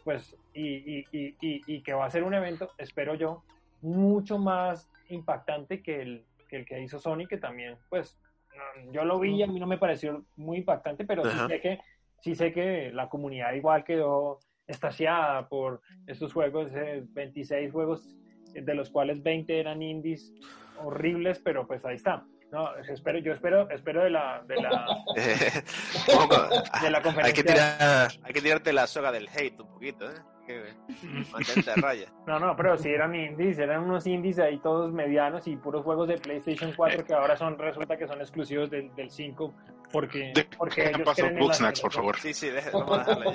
pues, 0.06 0.36
y, 0.54 1.00
y, 1.00 1.06
y, 1.10 1.34
y, 1.40 1.82
que 1.82 1.92
va 1.92 2.06
a 2.06 2.10
ser 2.10 2.22
un 2.22 2.32
evento, 2.32 2.70
espero 2.78 3.16
yo, 3.16 3.42
mucho 3.82 4.38
más 4.38 4.88
impactante 5.08 5.82
que 5.82 6.00
el 6.00 6.24
que, 6.48 6.58
el 6.58 6.64
que 6.64 6.80
hizo 6.80 7.00
Sony, 7.00 7.26
que 7.28 7.38
también, 7.38 7.76
pues, 7.90 8.16
no, 8.56 8.92
yo 8.92 9.04
lo 9.04 9.18
vi 9.18 9.34
y 9.34 9.42
a 9.42 9.48
mí 9.48 9.58
no 9.58 9.66
me 9.66 9.78
pareció 9.78 10.24
muy 10.36 10.58
impactante, 10.58 11.04
pero 11.04 11.24
sí 11.24 11.36
sé 11.48 11.60
que, 11.60 11.80
sí 12.20 12.36
sé 12.36 12.52
que 12.52 12.92
la 12.92 13.08
comunidad 13.08 13.52
igual 13.54 13.82
quedó 13.82 14.38
estasiada 14.68 15.48
por 15.48 15.80
estos 16.06 16.32
juegos, 16.32 16.70
eh, 16.72 17.02
26 17.08 17.72
juegos, 17.72 18.16
de 18.54 18.74
los 18.76 18.90
cuales 18.90 19.24
20 19.24 19.58
eran 19.58 19.82
indies 19.82 20.32
horribles, 20.78 21.40
pero 21.40 21.66
pues 21.66 21.84
ahí 21.84 21.96
está. 21.96 22.24
No, 22.52 22.74
espero, 22.76 23.18
yo 23.18 23.32
espero, 23.32 23.68
espero 23.70 24.04
de 24.04 24.10
la, 24.10 24.42
de 24.46 24.56
la, 24.56 24.86
de 25.16 26.90
la 26.90 26.98
hay, 26.98 27.02
conferencia. 27.02 27.34
que 27.34 27.42
tirar, 27.44 28.10
hay 28.22 28.32
que 28.32 28.40
tirarte 28.40 28.72
la 28.72 28.86
soga 28.86 29.10
del 29.12 29.28
hate 29.28 29.60
un 29.60 29.68
poquito, 29.68 30.08
¿eh? 30.10 30.14
Mantente 31.32 31.72
a 31.72 31.74
raya. 31.74 32.06
No, 32.24 32.38
no, 32.38 32.54
pero 32.54 32.78
si 32.78 32.88
eran 32.88 33.12
indies, 33.16 33.58
eran 33.58 33.82
unos 33.82 34.06
indies 34.06 34.38
ahí 34.38 34.58
todos 34.58 34.92
medianos 34.92 35.44
y 35.48 35.56
puros 35.56 35.82
juegos 35.82 36.06
de 36.06 36.18
PlayStation 36.18 36.72
4 36.76 37.04
que 37.04 37.14
ahora 37.14 37.36
son, 37.36 37.58
resulta 37.58 37.96
que 37.96 38.06
son 38.06 38.20
exclusivos 38.20 38.70
del, 38.70 38.94
del 38.94 39.10
5 39.10 39.52
porque, 39.90 40.32
porque 40.56 40.88
ellos 40.90 41.00
paso 41.02 41.14
creen 41.22 41.32
en 41.32 41.34
la- 41.40 41.46
Bugsnax, 41.46 41.80
por 41.80 41.92
favor. 41.92 42.16
Sí, 42.18 42.32
sí, 42.32 42.48
deje- 42.48 42.70
vamos 42.70 42.92
a 42.96 42.98
dejarla 42.98 43.32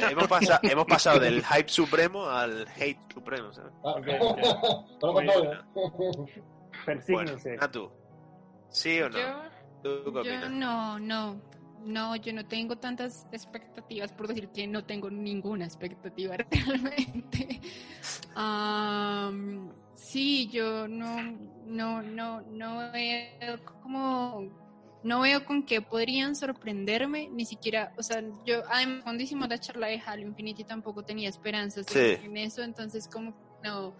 ya. 0.00 0.08
hemos, 0.10 0.26
pasado, 0.28 0.60
hemos 0.62 0.84
pasado 0.86 1.20
del 1.20 1.44
hype 1.44 1.68
supremo 1.68 2.26
al 2.26 2.66
hate 2.74 3.12
supremo, 3.12 3.52
¿sabes? 3.52 3.72
Ah, 3.84 3.90
Ok, 3.98 4.06
ya. 4.06 4.18
todo 4.98 5.12
lo 5.12 5.12
Muy 5.12 5.26
contrario. 5.26 5.62
Bueno, 5.74 6.26
Persígnense. 6.86 7.56
Natu, 7.56 7.92
¿sí 8.74 9.00
o 9.00 9.08
no? 9.08 9.18
Yo, 9.18 9.42
¿Tú 9.82 10.02
qué 10.04 10.10
yo 10.10 10.20
opinas? 10.20 10.50
no, 10.50 10.98
no, 10.98 11.40
no, 11.84 12.16
yo 12.16 12.32
no 12.32 12.44
tengo 12.46 12.76
tantas 12.76 13.26
expectativas, 13.32 14.12
por 14.12 14.26
decir 14.28 14.48
que 14.48 14.66
no 14.66 14.84
tengo 14.84 15.10
ninguna 15.10 15.64
expectativa 15.64 16.36
realmente. 16.50 17.60
Am, 18.34 19.72
sí, 19.94 20.48
yo 20.50 20.88
no, 20.88 21.16
no, 21.66 22.02
no, 22.02 22.40
no 22.42 22.90
veo 22.92 23.64
como, 23.82 24.48
no 25.04 25.20
veo 25.20 25.44
con 25.44 25.64
qué 25.64 25.80
podrían 25.82 26.34
sorprenderme, 26.34 27.28
ni 27.30 27.44
siquiera, 27.44 27.92
o 27.96 28.02
sea, 28.02 28.22
yo, 28.44 28.62
además, 28.70 29.02
cuando 29.04 29.22
hicimos 29.22 29.48
la 29.48 29.58
charla 29.58 29.86
de 29.86 30.02
Halo 30.04 30.22
Infinity 30.22 30.64
tampoco 30.64 31.04
tenía 31.04 31.28
esperanzas 31.28 31.86
Sí. 31.86 32.16
en 32.22 32.36
eso, 32.36 32.62
entonces 32.62 33.08
como, 33.08 33.34
no, 33.62 33.94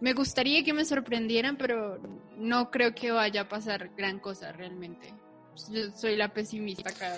me 0.00 0.12
gustaría 0.14 0.64
que 0.64 0.72
me 0.72 0.84
sorprendieran, 0.84 1.56
pero 1.56 1.98
no 2.36 2.70
creo 2.70 2.94
que 2.94 3.10
vaya 3.10 3.42
a 3.42 3.48
pasar 3.48 3.90
gran 3.96 4.18
cosa 4.18 4.52
realmente. 4.52 5.12
Yo 5.70 5.90
soy 5.94 6.16
la 6.16 6.28
pesimista 6.32 6.88
acá. 6.90 7.16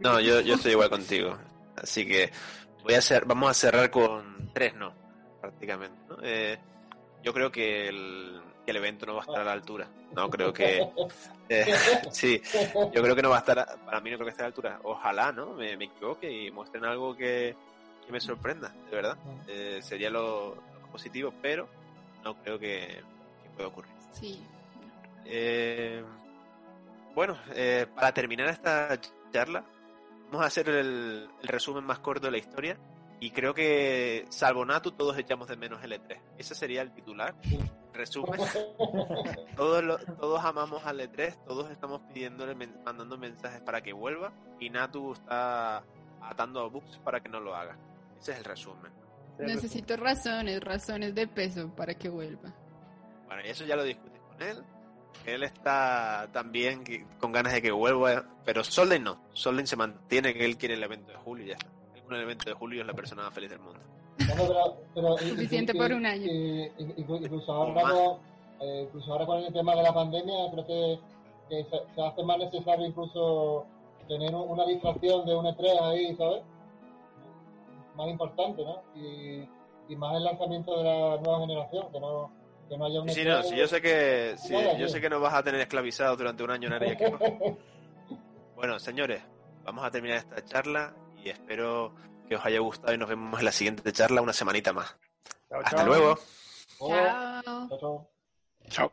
No, 0.00 0.20
yo, 0.20 0.40
yo 0.40 0.54
estoy 0.54 0.72
igual 0.72 0.88
contigo. 0.90 1.36
Así 1.76 2.06
que 2.06 2.30
voy 2.84 2.94
a 2.94 2.98
hacer, 2.98 3.24
vamos 3.24 3.50
a 3.50 3.54
cerrar 3.54 3.90
con 3.90 4.50
tres 4.52 4.74
no, 4.76 4.92
prácticamente. 5.40 5.96
¿no? 6.08 6.16
Eh, 6.22 6.58
yo 7.24 7.32
creo 7.32 7.50
que 7.50 7.88
el, 7.88 8.40
que 8.64 8.70
el 8.70 8.76
evento 8.76 9.06
no 9.06 9.14
va 9.14 9.20
a 9.20 9.24
estar 9.24 9.40
a 9.40 9.44
la 9.44 9.52
altura. 9.52 9.88
No 10.14 10.30
creo 10.30 10.52
que... 10.52 10.86
eh, 11.48 11.74
sí, 12.12 12.40
yo 12.92 13.02
creo 13.02 13.16
que 13.16 13.22
no 13.22 13.30
va 13.30 13.36
a 13.36 13.40
estar, 13.40 13.58
a- 13.58 13.76
para 13.84 14.00
mí 14.00 14.10
no 14.10 14.16
creo 14.16 14.26
que 14.26 14.30
esté 14.30 14.42
a 14.42 14.44
la 14.44 14.48
altura. 14.48 14.78
Ojalá, 14.84 15.32
¿no? 15.32 15.54
Me, 15.54 15.76
me 15.76 15.86
equivoque 15.86 16.30
y 16.30 16.50
muestren 16.52 16.84
algo 16.84 17.16
que, 17.16 17.56
que 18.06 18.12
me 18.12 18.20
sorprenda, 18.20 18.72
de 18.90 18.94
verdad. 18.96 19.16
Eh, 19.48 19.80
sería 19.82 20.10
lo, 20.10 20.54
lo 20.54 20.88
positivo, 20.92 21.32
pero 21.42 21.68
no 22.22 22.34
creo 22.42 22.58
que, 22.58 23.02
que 23.42 23.50
pueda 23.56 23.68
ocurrir. 23.68 23.92
Sí. 24.12 24.42
Eh, 25.24 26.02
bueno, 27.14 27.36
eh, 27.54 27.86
para 27.94 28.12
terminar 28.12 28.48
esta 28.48 28.98
charla, 29.32 29.64
vamos 30.26 30.42
a 30.42 30.46
hacer 30.46 30.68
el, 30.68 31.28
el 31.42 31.48
resumen 31.48 31.84
más 31.84 31.98
corto 32.00 32.26
de 32.26 32.32
la 32.32 32.38
historia. 32.38 32.76
Y 33.20 33.30
creo 33.30 33.54
que, 33.54 34.24
salvo 34.30 34.64
Natu, 34.64 34.90
todos 34.92 35.16
echamos 35.16 35.46
de 35.46 35.56
menos 35.56 35.82
el 35.84 35.92
E3. 35.92 36.20
Ese 36.38 36.56
sería 36.56 36.82
el 36.82 36.92
titular. 36.92 37.36
Resumen. 37.92 38.40
Todos, 39.56 39.84
lo- 39.84 39.98
todos 39.98 40.42
amamos 40.44 40.84
al 40.86 40.98
E3, 40.98 41.44
todos 41.44 41.70
estamos 41.70 42.00
pidiéndole, 42.12 42.54
mandando 42.84 43.16
mensajes 43.18 43.60
para 43.60 43.80
que 43.80 43.92
vuelva. 43.92 44.32
Y 44.58 44.70
Natu 44.70 45.12
está 45.12 45.84
atando 46.20 46.60
a 46.62 46.68
Books 46.68 46.98
para 47.04 47.20
que 47.20 47.28
no 47.28 47.38
lo 47.38 47.54
haga. 47.54 47.76
Ese 48.18 48.32
es 48.32 48.38
el 48.38 48.44
resumen. 48.44 48.90
Necesito 49.46 49.96
razones, 49.96 50.60
razones 50.60 51.14
de 51.14 51.26
peso 51.26 51.70
para 51.74 51.94
que 51.94 52.08
vuelva. 52.08 52.52
Bueno, 53.26 53.42
y 53.46 53.50
eso 53.50 53.64
ya 53.64 53.76
lo 53.76 53.84
discutes 53.84 54.20
con 54.28 54.42
él. 54.42 54.62
Él 55.26 55.42
está 55.44 56.28
también 56.32 56.82
con 57.20 57.32
ganas 57.32 57.52
de 57.52 57.62
que 57.62 57.70
vuelva, 57.70 58.24
pero 58.44 58.64
Solden 58.64 59.04
no. 59.04 59.18
Solden 59.32 59.66
se 59.66 59.76
mantiene 59.76 60.34
que 60.34 60.44
él 60.44 60.56
quiere 60.56 60.74
el 60.74 60.82
evento 60.82 61.12
de 61.12 61.18
julio 61.18 61.44
y 61.44 61.48
ya 61.48 61.54
está. 61.54 61.68
Él 61.94 62.02
con 62.02 62.14
el 62.16 62.22
evento 62.22 62.50
de 62.50 62.54
julio 62.54 62.80
es 62.80 62.86
la 62.86 62.94
persona 62.94 63.22
más 63.22 63.32
feliz 63.34 63.50
del 63.50 63.60
mundo. 63.60 63.80
Bueno, 64.26 64.42
pero, 64.46 64.76
pero, 64.94 65.18
Suficiente 65.18 65.72
y- 65.74 65.78
por 65.78 65.90
y- 65.90 65.94
un 65.94 66.06
año. 66.06 66.26
y- 66.26 66.70
inclu- 66.96 67.22
incluso, 67.24 67.52
ahora 67.52 67.82
eh, 68.60 68.82
incluso 68.86 69.12
ahora 69.12 69.26
con 69.26 69.38
el 69.38 69.52
tema 69.52 69.74
de 69.76 69.82
la 69.82 69.92
pandemia, 69.94 70.34
creo 70.52 70.66
que, 70.66 70.98
que 71.48 71.64
se, 71.64 71.94
se 71.94 72.02
hace 72.02 72.22
más 72.22 72.38
necesario 72.38 72.86
incluso 72.86 73.66
tener 74.08 74.34
un- 74.34 74.48
una 74.50 74.66
distracción 74.66 75.24
de 75.26 75.34
un 75.34 75.46
E3 75.46 75.80
ahí, 75.82 76.14
¿sabes? 76.16 76.42
más 77.94 78.08
importante, 78.08 78.64
¿no? 78.64 78.82
Y, 78.94 79.48
más 79.96 80.16
el 80.16 80.24
lanzamiento 80.24 80.78
de 80.78 80.84
la 80.84 81.18
nueva 81.18 81.40
generación, 81.40 81.92
que 81.92 82.00
no, 82.00 82.32
que 82.66 82.78
no 82.78 82.86
haya 82.86 83.02
un... 83.02 83.10
Sí, 83.10 83.24
no, 83.24 83.42
si 83.42 83.56
yo 83.56 83.68
sé 83.68 83.82
que, 83.82 84.36
si, 84.38 84.54
yo 84.78 84.88
sé 84.88 85.02
que 85.02 85.10
nos 85.10 85.20
vas 85.20 85.34
a 85.34 85.42
tener 85.42 85.60
esclavizados 85.60 86.16
durante 86.16 86.42
un 86.42 86.50
año 86.50 86.68
en 86.68 86.72
área 86.72 86.96
que... 86.96 87.12
Bueno, 88.56 88.78
señores, 88.78 89.22
vamos 89.64 89.84
a 89.84 89.90
terminar 89.90 90.18
esta 90.18 90.42
charla 90.44 90.94
y 91.22 91.28
espero 91.28 91.92
que 92.28 92.36
os 92.36 92.46
haya 92.46 92.60
gustado 92.60 92.94
y 92.94 92.98
nos 92.98 93.08
vemos 93.08 93.38
en 93.38 93.44
la 93.44 93.52
siguiente 93.52 93.92
charla 93.92 94.22
una 94.22 94.32
semanita 94.32 94.72
más. 94.72 94.96
Hasta 95.50 95.84
luego. 95.84 96.18
Chao. 96.78 98.08
chao. 98.68 98.92